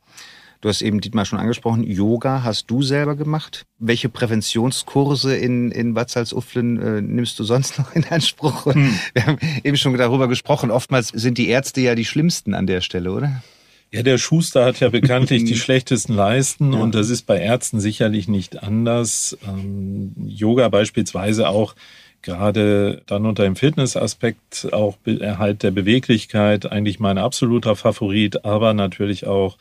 Du 0.61 0.71
hast 0.71 0.83
eben 0.83 1.01
Dietmar 1.01 1.27
schon 1.27 1.39
angesprochen, 1.39 1.85
Yoga 1.85 2.43
hast 2.43 2.71
du 2.71 2.83
selber 2.83 3.15
gemacht. 3.15 3.67
Welche 3.79 4.09
Präventionskurse 4.09 5.37
in, 5.37 5.71
in 5.71 5.95
Bad 5.95 6.11
Salzuflen 6.11 6.81
äh, 6.81 7.03
nimmst 7.03 7.39
du 7.39 7.45
sonst 7.45 7.79
noch 7.79 7.95
in 7.95 8.05
Anspruch? 8.05 8.65
Hm. 8.67 8.99
Wir 9.13 9.27
haben 9.27 9.39
eben 9.63 9.77
schon 9.77 9.97
darüber 9.97 10.29
gesprochen, 10.29 10.71
oftmals 10.71 11.09
sind 11.09 11.39
die 11.39 11.49
Ärzte 11.49 11.83
ja 11.83 11.95
die 11.95 12.07
schlimmsten 12.07 12.55
an 12.55 12.67
der 12.67 12.81
Stelle, 12.81 13.13
oder? 13.13 13.43
Ja, 13.93 14.03
der 14.03 14.19
Schuster 14.19 14.65
hat 14.65 14.81
ja 14.81 14.89
bekanntlich 14.89 15.45
die 15.45 15.55
schlechtesten 15.57 16.15
Leisten 16.15 16.73
ja. 16.73 16.81
und 16.81 16.95
das 16.95 17.11
ist 17.11 17.23
bei 17.27 17.39
Ärzten 17.39 17.79
sicherlich 17.79 18.27
nicht 18.27 18.63
anders. 18.63 19.37
Ähm, 19.47 20.15
Yoga 20.27 20.69
beispielsweise 20.69 21.49
auch 21.49 21.75
gerade 22.27 23.03
dann 23.07 23.25
unter 23.25 23.45
dem 23.45 23.55
Fitnessaspekt 23.55 24.69
auch 24.73 24.99
Erhalt 25.07 25.63
der 25.63 25.71
Beweglichkeit 25.71 26.71
eigentlich 26.71 26.99
mein 26.99 27.19
absoluter 27.19 27.77
Favorit, 27.77 28.45
aber 28.45 28.75
natürlich 28.75 29.29
auch 29.29 29.57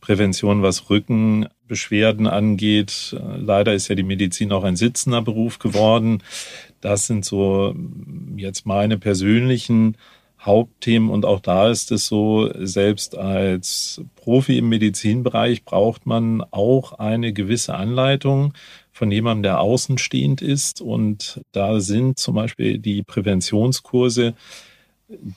Prävention, 0.00 0.62
was 0.62 0.88
Rückenbeschwerden 0.88 2.26
angeht. 2.26 3.14
Leider 3.36 3.74
ist 3.74 3.88
ja 3.88 3.94
die 3.94 4.02
Medizin 4.02 4.50
auch 4.52 4.64
ein 4.64 4.76
sitzender 4.76 5.20
Beruf 5.20 5.58
geworden. 5.58 6.22
Das 6.80 7.06
sind 7.06 7.24
so 7.26 7.74
jetzt 8.36 8.64
meine 8.64 8.96
persönlichen 8.96 9.96
Hauptthemen 10.40 11.10
und 11.10 11.26
auch 11.26 11.40
da 11.40 11.68
ist 11.70 11.92
es 11.92 12.06
so, 12.06 12.50
selbst 12.54 13.18
als 13.18 14.00
Profi 14.14 14.56
im 14.56 14.70
Medizinbereich 14.70 15.64
braucht 15.64 16.06
man 16.06 16.42
auch 16.50 16.94
eine 16.94 17.32
gewisse 17.34 17.74
Anleitung 17.74 18.54
von 18.96 19.10
jemandem, 19.10 19.42
der 19.42 19.60
außenstehend 19.60 20.40
ist. 20.40 20.80
Und 20.80 21.42
da 21.52 21.80
sind 21.80 22.18
zum 22.18 22.34
Beispiel 22.34 22.78
die 22.78 23.02
Präventionskurse 23.02 24.34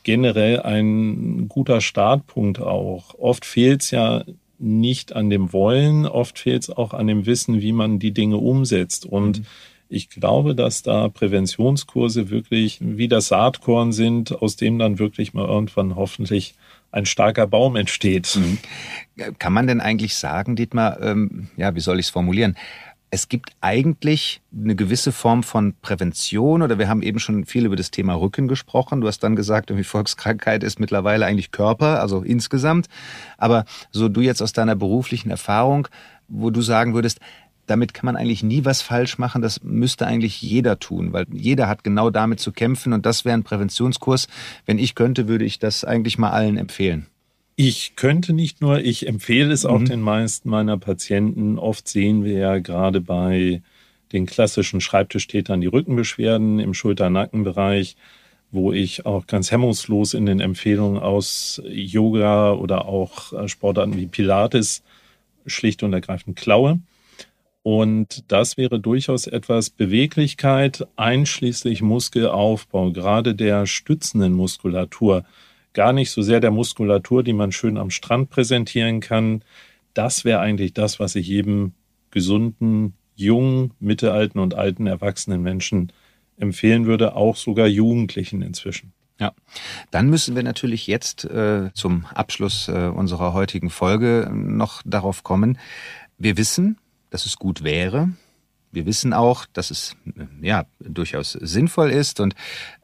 generell 0.04 0.62
ein 0.62 1.48
guter 1.50 1.82
Startpunkt 1.82 2.60
auch. 2.60 3.16
Oft 3.20 3.46
fehlt 3.46 3.82
es 3.84 3.92
ja 3.92 4.24
nicht 4.58 5.14
an 5.14 5.30
dem 5.30 5.54
Wollen, 5.54 6.06
oft 6.06 6.40
fehlt 6.40 6.64
es 6.64 6.70
auch 6.70 6.94
an 6.94 7.08
dem 7.08 7.26
Wissen, 7.26 7.62
wie 7.62 7.72
man 7.72 8.00
die 8.00 8.12
Dinge 8.12 8.38
umsetzt. 8.38 9.06
Und 9.06 9.40
mhm. 9.40 9.46
ich 9.90 10.10
glaube, 10.10 10.56
dass 10.56 10.82
da 10.82 11.10
Präventionskurse 11.10 12.30
wirklich 12.30 12.80
wie 12.82 13.08
das 13.10 13.28
Saatkorn 13.28 13.92
sind, 13.92 14.42
aus 14.42 14.56
dem 14.56 14.80
dann 14.80 15.00
wirklich 15.00 15.34
mal 15.34 15.46
irgendwann 15.46 15.96
hoffentlich 15.96 16.56
ein 16.92 17.06
starker 17.06 17.46
Baum 17.46 17.76
entsteht. 17.76 18.36
Mhm. 18.36 18.58
Kann 19.38 19.54
man 19.54 19.68
denn 19.68 19.82
eigentlich 19.82 20.16
sagen, 20.16 20.56
Dietmar, 20.56 21.02
ähm, 21.02 21.50
ja, 21.56 21.76
wie 21.76 21.82
soll 21.82 22.00
ich 22.00 22.08
es 22.08 22.12
formulieren? 22.12 22.56
Es 23.12 23.28
gibt 23.28 23.52
eigentlich 23.62 24.42
eine 24.54 24.76
gewisse 24.76 25.12
Form 25.12 25.42
von 25.42 25.74
Prävention 25.82 26.62
oder 26.62 26.78
wir 26.78 26.88
haben 26.88 27.02
eben 27.02 27.20
schon 27.20 27.46
viel 27.46 27.66
über 27.66 27.76
das 27.76 27.92
Thema 27.92 28.14
Rücken 28.14 28.48
gesprochen. 28.48 29.02
Du 29.02 29.08
hast 29.08 29.20
dann 29.24 29.36
gesagt, 29.36 29.72
irgendwie 29.72 29.84
Volkskrankheit 29.84 30.64
ist 30.64 30.80
mittlerweile 30.80 31.26
eigentlich 31.26 31.52
Körper, 31.52 32.02
also 32.02 32.22
insgesamt. 32.22 32.88
Aber 33.38 33.66
so 33.92 34.10
du 34.10 34.22
jetzt 34.22 34.42
aus 34.42 34.54
deiner 34.54 34.76
beruflichen 34.76 35.32
Erfahrung, 35.32 35.88
wo 36.28 36.52
du 36.52 36.62
sagen 36.62 36.94
würdest, 36.94 37.20
damit 37.66 37.94
kann 37.94 38.06
man 38.06 38.16
eigentlich 38.16 38.44
nie 38.44 38.66
was 38.66 38.82
falsch 38.82 39.18
machen. 39.18 39.42
Das 39.42 39.64
müsste 39.64 40.06
eigentlich 40.06 40.42
jeder 40.42 40.80
tun, 40.80 41.14
weil 41.14 41.26
jeder 41.32 41.68
hat 41.68 41.84
genau 41.84 42.10
damit 42.10 42.40
zu 42.40 42.52
kämpfen 42.52 42.94
und 42.94 43.06
das 43.06 43.26
wäre 43.26 43.36
ein 43.36 43.44
Präventionskurs. 43.44 44.28
Wenn 44.66 44.80
ich 44.80 44.96
könnte, 44.96 45.28
würde 45.28 45.46
ich 45.46 45.60
das 45.60 45.84
eigentlich 45.84 46.18
mal 46.18 46.32
allen 46.32 46.58
empfehlen. 46.58 47.08
Ich 47.62 47.98
könnte 47.98 48.32
nicht 48.32 48.62
nur, 48.62 48.80
ich 48.80 49.06
empfehle 49.06 49.52
es 49.52 49.66
auch 49.66 49.80
mhm. 49.80 49.86
den 49.86 50.02
meisten 50.02 50.50
meiner 50.50 50.78
Patienten. 50.78 51.60
Oft 51.60 51.90
sehen 51.90 52.24
wir 52.24 52.38
ja 52.38 52.60
gerade 52.60 53.02
bei 53.02 53.62
den 54.14 54.26
klassischen 54.26 54.80
Schreibtischtätern 54.80 55.60
die 55.60 55.68
Rückenbeschwerden 55.68 56.60
im 56.60 56.74
Schulter-Nackenbereich, 56.74 57.98
wo 58.52 58.72
ich 58.72 59.06
auch 59.06 59.28
ganz 59.28 59.52
hemmungslos 59.52 60.14
in 60.14 60.26
den 60.26 60.40
Empfehlungen 60.40 61.02
aus 61.02 61.62
Yoga 61.66 62.54
oder 62.54 62.86
auch 62.86 63.34
äh, 63.34 63.50
Sportarten 63.50 63.98
wie 63.98 64.08
Pilates 64.08 64.82
schlicht 65.46 65.84
und 65.84 65.92
ergreifend 65.92 66.38
klaue. 66.38 66.80
Und 67.62 68.24
das 68.30 68.56
wäre 68.56 68.80
durchaus 68.80 69.28
etwas 69.28 69.70
Beweglichkeit, 69.70 70.88
einschließlich 70.96 71.82
Muskelaufbau, 71.82 72.94
gerade 72.94 73.36
der 73.36 73.66
stützenden 73.66 74.32
Muskulatur. 74.32 75.26
Gar 75.80 75.94
nicht 75.94 76.12
so 76.12 76.22
sehr 76.22 76.42
der 76.42 76.52
Muskulatur, 76.52 77.24
die 77.24 77.32
man 77.32 77.54
schön 77.54 77.78
am 77.78 77.90
Strand 77.90 78.30
präsentieren 78.30 79.00
kann. 79.00 79.46
Das 79.94 80.26
wäre 80.26 80.42
eigentlich 80.42 80.74
das, 80.74 81.00
was 81.00 81.16
ich 81.16 81.26
jedem 81.26 81.72
gesunden, 82.12 82.96
jungen, 83.16 83.72
mittelalten 83.80 84.42
und 84.42 84.56
alten 84.56 84.88
erwachsenen 84.88 85.42
Menschen 85.42 85.94
empfehlen 86.36 86.86
würde, 86.86 87.16
auch 87.16 87.38
sogar 87.38 87.66
Jugendlichen 87.66 88.42
inzwischen. 88.42 88.92
Ja, 89.22 89.32
dann 89.90 90.10
müssen 90.10 90.36
wir 90.36 90.44
natürlich 90.44 90.86
jetzt 90.86 91.24
äh, 91.24 91.70
zum 91.74 92.06
Abschluss 92.14 92.68
äh, 92.68 92.92
unserer 92.94 93.32
heutigen 93.32 93.70
Folge 93.70 94.30
noch 94.34 94.82
darauf 94.84 95.24
kommen. 95.24 95.58
Wir 96.18 96.36
wissen, 96.36 96.78
dass 97.10 97.26
es 97.26 97.38
gut 97.38 97.64
wäre. 97.64 98.10
Wir 98.74 98.86
wissen 98.86 99.14
auch, 99.14 99.46
dass 99.54 99.72
es 99.72 99.96
ja 100.42 100.66
durchaus 100.82 101.32
sinnvoll 101.32 101.90
ist 101.90 102.20
und 102.20 102.36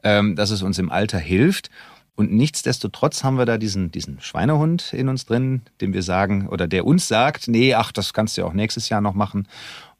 ähm, 0.02 0.34
dass 0.34 0.48
es 0.48 0.62
uns 0.62 0.78
im 0.78 0.90
Alter 0.90 1.18
hilft. 1.18 1.68
Und 2.16 2.32
nichtsdestotrotz 2.32 3.22
haben 3.22 3.36
wir 3.36 3.44
da 3.44 3.58
diesen, 3.58 3.92
diesen 3.92 4.20
Schweinehund 4.20 4.92
in 4.94 5.08
uns 5.08 5.26
drin, 5.26 5.62
dem 5.80 5.92
wir 5.92 6.02
sagen, 6.02 6.48
oder 6.48 6.66
der 6.66 6.86
uns 6.86 7.08
sagt, 7.08 7.46
nee, 7.46 7.74
ach, 7.74 7.92
das 7.92 8.14
kannst 8.14 8.36
du 8.36 8.40
ja 8.40 8.46
auch 8.46 8.54
nächstes 8.54 8.88
Jahr 8.88 9.02
noch 9.02 9.14
machen 9.14 9.46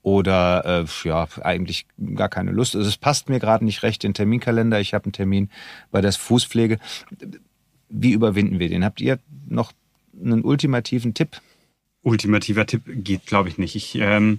oder 0.06 0.84
äh, 0.84 1.08
ja, 1.08 1.26
eigentlich 1.42 1.84
gar 2.14 2.28
keine 2.28 2.52
Lust. 2.52 2.76
Also 2.76 2.88
es 2.88 2.96
passt 2.96 3.28
mir 3.28 3.40
gerade 3.40 3.64
nicht 3.64 3.82
recht, 3.82 4.04
den 4.04 4.14
Terminkalender. 4.14 4.80
Ich 4.80 4.94
habe 4.94 5.06
einen 5.06 5.12
Termin 5.12 5.50
bei 5.90 6.00
der 6.00 6.12
Fußpflege. 6.12 6.78
Wie 7.88 8.12
überwinden 8.12 8.60
wir 8.60 8.68
den? 8.68 8.84
Habt 8.84 9.00
ihr 9.00 9.18
noch 9.48 9.72
einen 10.14 10.44
ultimativen 10.44 11.12
Tipp? 11.12 11.40
Ultimativer 12.02 12.66
Tipp 12.66 12.82
geht, 12.86 13.26
glaube 13.26 13.48
ich, 13.48 13.58
nicht. 13.58 13.74
Ich 13.74 13.96
ähm, 13.96 14.38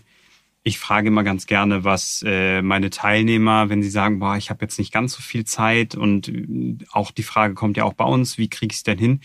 ich 0.67 0.79
frage 0.79 1.07
immer 1.07 1.23
ganz 1.23 1.47
gerne, 1.47 1.85
was 1.85 2.23
äh, 2.27 2.61
meine 2.61 2.89
Teilnehmer, 2.89 3.69
wenn 3.69 3.81
sie 3.81 3.89
sagen, 3.89 4.19
boah, 4.19 4.35
ich 4.35 4.49
habe 4.49 4.65
jetzt 4.65 4.77
nicht 4.77 4.91
ganz 4.91 5.13
so 5.13 5.21
viel 5.21 5.45
Zeit 5.45 5.95
und 5.95 6.27
äh, 6.27 6.77
auch 6.91 7.11
die 7.11 7.23
Frage 7.23 7.53
kommt 7.53 7.77
ja 7.77 7.85
auch 7.85 7.93
bei 7.93 8.03
uns, 8.03 8.37
wie 8.37 8.49
krieg 8.49 8.73
ich 8.73 8.79
es 8.79 8.83
denn 8.83 8.97
hin? 8.97 9.21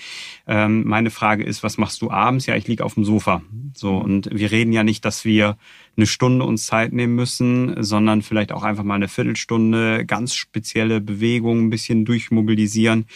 Ähm, 0.46 0.87
meine 0.87 1.11
Frage 1.11 1.42
ist, 1.42 1.64
was 1.64 1.78
machst 1.78 2.00
du 2.00 2.12
abends? 2.12 2.46
Ja, 2.46 2.55
ich 2.55 2.68
liege 2.68 2.85
auf 2.85 2.94
dem 2.94 3.05
Sofa. 3.05 3.42
So 3.74 3.96
und 3.96 4.28
wir 4.33 4.52
reden 4.52 4.72
ja 4.72 4.85
nicht, 4.85 5.05
dass 5.05 5.24
wir 5.24 5.57
eine 5.96 6.07
Stunde 6.07 6.44
uns 6.44 6.66
Zeit 6.66 6.92
nehmen 6.92 7.16
müssen, 7.16 7.83
sondern 7.83 8.22
vielleicht 8.22 8.52
auch 8.52 8.62
einfach 8.62 8.85
mal 8.85 8.94
eine 8.94 9.09
Viertelstunde 9.09 10.07
ganz 10.07 10.35
spezielle 10.35 11.00
Bewegungen 11.00 11.66
ein 11.66 11.70
bisschen 11.70 12.05
durchmobilisieren 12.05 13.07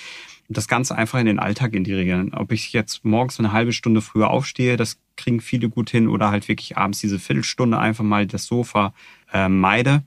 das 0.49 0.69
Ganze 0.69 0.97
einfach 0.97 1.19
in 1.19 1.27
den 1.27 1.39
Alltag 1.39 1.75
integrieren. 1.75 2.33
Ob 2.35 2.53
ich 2.53 2.73
jetzt 2.73 3.05
morgens 3.05 3.39
eine 3.39 3.53
halbe 3.53 3.73
Stunde 3.73 4.01
früher 4.01 4.31
aufstehe, 4.31 4.77
das 4.77 4.99
kriegen 5.17 5.41
viele 5.41 5.69
gut 5.69 5.91
hin 5.91 6.09
oder 6.09 6.31
halt 6.31 6.49
wirklich 6.49 6.77
abends 6.77 7.01
diese 7.01 7.19
Viertelstunde 7.19 7.79
einfach 7.79 8.05
mal 8.05 8.27
das 8.27 8.47
Sofa 8.47 8.95
äh, 9.33 9.49
meide 9.49 10.05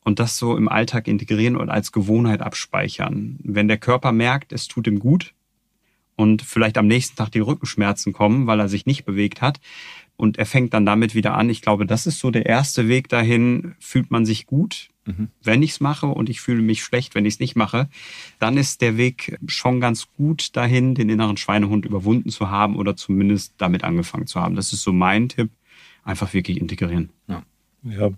und 0.00 0.18
das 0.18 0.36
so 0.36 0.56
im 0.56 0.68
Alltag 0.68 1.08
integrieren 1.08 1.56
und 1.56 1.70
als 1.70 1.92
Gewohnheit 1.92 2.40
abspeichern. 2.40 3.38
Wenn 3.42 3.68
der 3.68 3.78
Körper 3.78 4.12
merkt, 4.12 4.52
es 4.52 4.68
tut 4.68 4.86
ihm 4.86 4.98
gut 4.98 5.34
und 6.16 6.42
vielleicht 6.42 6.78
am 6.78 6.86
nächsten 6.86 7.16
Tag 7.16 7.30
die 7.30 7.40
Rückenschmerzen 7.40 8.12
kommen, 8.12 8.46
weil 8.46 8.60
er 8.60 8.68
sich 8.68 8.86
nicht 8.86 9.04
bewegt 9.04 9.42
hat, 9.42 9.60
und 10.16 10.38
er 10.38 10.46
fängt 10.46 10.74
dann 10.74 10.86
damit 10.86 11.14
wieder 11.14 11.34
an. 11.34 11.50
Ich 11.50 11.62
glaube, 11.62 11.86
das 11.86 12.06
ist 12.06 12.18
so 12.18 12.30
der 12.30 12.46
erste 12.46 12.88
Weg 12.88 13.08
dahin. 13.08 13.74
Fühlt 13.78 14.10
man 14.10 14.24
sich 14.24 14.46
gut, 14.46 14.88
mhm. 15.04 15.28
wenn 15.42 15.62
ich 15.62 15.72
es 15.72 15.80
mache 15.80 16.06
und 16.06 16.28
ich 16.28 16.40
fühle 16.40 16.62
mich 16.62 16.82
schlecht, 16.82 17.14
wenn 17.14 17.26
ich 17.26 17.34
es 17.34 17.40
nicht 17.40 17.56
mache, 17.56 17.88
dann 18.38 18.56
ist 18.56 18.80
der 18.80 18.96
Weg 18.96 19.38
schon 19.46 19.80
ganz 19.80 20.08
gut 20.16 20.56
dahin, 20.56 20.94
den 20.94 21.10
inneren 21.10 21.36
Schweinehund 21.36 21.84
überwunden 21.84 22.30
zu 22.30 22.50
haben 22.50 22.76
oder 22.76 22.96
zumindest 22.96 23.54
damit 23.58 23.84
angefangen 23.84 24.26
zu 24.26 24.40
haben. 24.40 24.56
Das 24.56 24.72
ist 24.72 24.82
so 24.82 24.92
mein 24.92 25.28
Tipp. 25.28 25.50
Einfach 26.04 26.32
wirklich 26.34 26.60
integrieren. 26.60 27.10
Ja. 27.26 27.42
ja. 27.82 28.10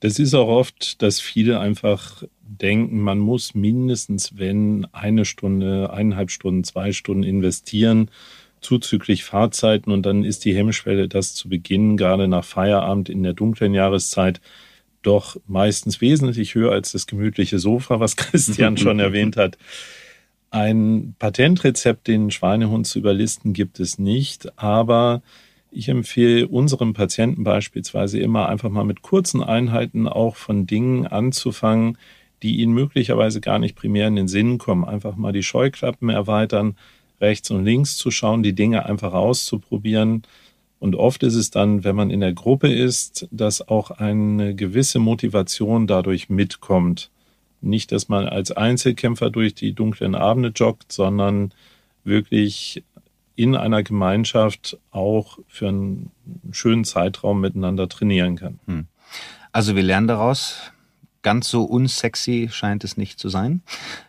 Das 0.00 0.18
ist 0.18 0.34
auch 0.34 0.46
oft, 0.46 1.02
dass 1.02 1.20
viele 1.20 1.58
einfach 1.58 2.22
denken, 2.40 3.00
man 3.00 3.18
muss 3.18 3.54
mindestens, 3.54 4.38
wenn 4.38 4.86
eine 4.92 5.24
Stunde, 5.24 5.92
eineinhalb 5.92 6.30
Stunden, 6.30 6.64
zwei 6.64 6.92
Stunden 6.92 7.24
investieren, 7.24 8.10
zuzüglich 8.60 9.24
Fahrzeiten 9.24 9.90
und 9.90 10.04
dann 10.04 10.24
ist 10.24 10.44
die 10.44 10.54
Hemmschwelle, 10.54 11.08
das 11.08 11.34
zu 11.34 11.48
beginnen, 11.48 11.96
gerade 11.96 12.28
nach 12.28 12.44
Feierabend 12.44 13.08
in 13.08 13.22
der 13.22 13.32
dunklen 13.32 13.74
Jahreszeit, 13.74 14.40
doch 15.02 15.36
meistens 15.46 16.00
wesentlich 16.00 16.54
höher 16.54 16.72
als 16.72 16.92
das 16.92 17.06
gemütliche 17.06 17.58
Sofa, 17.58 18.00
was 18.00 18.16
Christian 18.16 18.76
schon 18.78 18.98
erwähnt 18.98 19.36
hat. 19.36 19.58
Ein 20.50 21.14
Patentrezept, 21.18 22.08
den 22.08 22.30
Schweinehund 22.30 22.86
zu 22.86 22.98
überlisten, 22.98 23.52
gibt 23.52 23.80
es 23.80 23.98
nicht, 23.98 24.58
aber 24.58 25.22
ich 25.70 25.88
empfehle 25.88 26.48
unseren 26.48 26.94
Patienten 26.94 27.44
beispielsweise 27.44 28.18
immer 28.18 28.48
einfach 28.48 28.70
mal 28.70 28.84
mit 28.84 29.02
kurzen 29.02 29.42
Einheiten 29.42 30.08
auch 30.08 30.36
von 30.36 30.66
Dingen 30.66 31.06
anzufangen, 31.06 31.98
die 32.42 32.56
ihnen 32.56 32.72
möglicherweise 32.72 33.40
gar 33.40 33.58
nicht 33.58 33.76
primär 33.76 34.08
in 34.08 34.16
den 34.16 34.28
Sinn 34.28 34.58
kommen. 34.58 34.84
Einfach 34.84 35.16
mal 35.16 35.32
die 35.32 35.42
Scheuklappen 35.42 36.08
erweitern, 36.08 36.76
rechts 37.20 37.50
und 37.50 37.64
links 37.64 37.96
zu 37.96 38.10
schauen, 38.10 38.42
die 38.42 38.54
Dinge 38.54 38.86
einfach 38.86 39.12
auszuprobieren. 39.12 40.22
Und 40.78 40.94
oft 40.94 41.22
ist 41.22 41.34
es 41.34 41.50
dann, 41.50 41.82
wenn 41.84 41.96
man 41.96 42.10
in 42.10 42.20
der 42.20 42.32
Gruppe 42.32 42.72
ist, 42.72 43.26
dass 43.30 43.66
auch 43.66 43.90
eine 43.90 44.54
gewisse 44.54 44.98
Motivation 44.98 45.86
dadurch 45.86 46.28
mitkommt. 46.28 47.10
Nicht, 47.60 47.90
dass 47.90 48.08
man 48.08 48.26
als 48.26 48.52
Einzelkämpfer 48.52 49.30
durch 49.30 49.54
die 49.54 49.72
dunklen 49.72 50.14
Abende 50.14 50.52
joggt, 50.54 50.92
sondern 50.92 51.52
wirklich 52.04 52.84
in 53.34 53.56
einer 53.56 53.82
Gemeinschaft 53.82 54.78
auch 54.90 55.38
für 55.48 55.68
einen 55.68 56.10
schönen 56.52 56.84
Zeitraum 56.84 57.40
miteinander 57.40 57.88
trainieren 57.88 58.36
kann. 58.36 58.60
Hm. 58.66 58.86
Also 59.52 59.74
wir 59.74 59.82
lernen 59.82 60.08
daraus, 60.08 60.72
ganz 61.22 61.48
so 61.48 61.64
unsexy 61.64 62.48
scheint 62.50 62.84
es 62.84 62.96
nicht 62.96 63.18
zu 63.18 63.28
sein. 63.28 63.62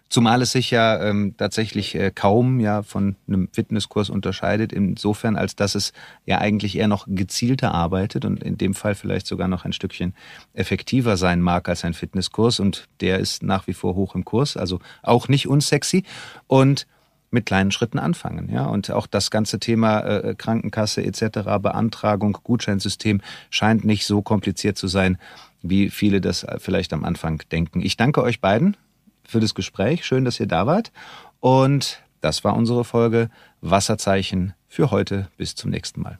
Zumal 0.09 0.41
es 0.41 0.51
sich 0.53 0.71
ja 0.71 1.03
ähm, 1.03 1.35
tatsächlich 1.37 1.93
äh, 1.93 2.11
kaum 2.13 2.59
ja 2.59 2.81
von 2.81 3.15
einem 3.27 3.47
Fitnesskurs 3.53 4.09
unterscheidet, 4.09 4.73
insofern 4.73 5.35
als 5.35 5.55
dass 5.55 5.75
es 5.75 5.93
ja 6.25 6.39
eigentlich 6.39 6.77
eher 6.77 6.87
noch 6.87 7.05
gezielter 7.07 7.73
arbeitet 7.75 8.25
und 8.25 8.41
in 8.41 8.57
dem 8.57 8.73
Fall 8.73 8.95
vielleicht 8.95 9.27
sogar 9.27 9.47
noch 9.47 9.65
ein 9.65 9.73
Stückchen 9.73 10.15
effektiver 10.53 11.15
sein 11.15 11.41
mag 11.41 11.69
als 11.69 11.85
ein 11.85 11.93
Fitnesskurs 11.93 12.59
und 12.59 12.87
der 13.01 13.19
ist 13.19 13.43
nach 13.43 13.67
wie 13.67 13.73
vor 13.73 13.95
hoch 13.95 14.15
im 14.15 14.25
Kurs, 14.25 14.57
also 14.57 14.79
auch 15.03 15.27
nicht 15.27 15.47
unsexy 15.47 16.03
und 16.47 16.87
mit 17.31 17.45
kleinen 17.45 17.71
Schritten 17.71 17.99
anfangen, 17.99 18.49
ja 18.51 18.65
und 18.65 18.89
auch 18.89 19.05
das 19.05 19.29
ganze 19.29 19.59
Thema 19.59 19.99
äh, 19.99 20.35
Krankenkasse 20.35 21.03
etc. 21.03 21.41
Beantragung 21.61 22.35
Gutscheinsystem 22.43 23.21
scheint 23.51 23.85
nicht 23.85 24.07
so 24.07 24.23
kompliziert 24.23 24.77
zu 24.77 24.87
sein, 24.87 25.19
wie 25.61 25.89
viele 25.89 26.21
das 26.21 26.45
vielleicht 26.57 26.93
am 26.93 27.03
Anfang 27.03 27.41
denken. 27.51 27.81
Ich 27.81 27.97
danke 27.97 28.21
euch 28.21 28.41
beiden 28.41 28.77
für 29.23 29.39
das 29.39 29.55
Gespräch. 29.55 30.05
Schön, 30.05 30.25
dass 30.25 30.39
ihr 30.39 30.47
da 30.47 30.65
wart. 30.65 30.91
Und 31.39 32.01
das 32.21 32.43
war 32.43 32.55
unsere 32.55 32.83
Folge 32.83 33.29
Wasserzeichen 33.61 34.53
für 34.67 34.91
heute. 34.91 35.27
Bis 35.37 35.55
zum 35.55 35.71
nächsten 35.71 36.01
Mal. 36.01 36.19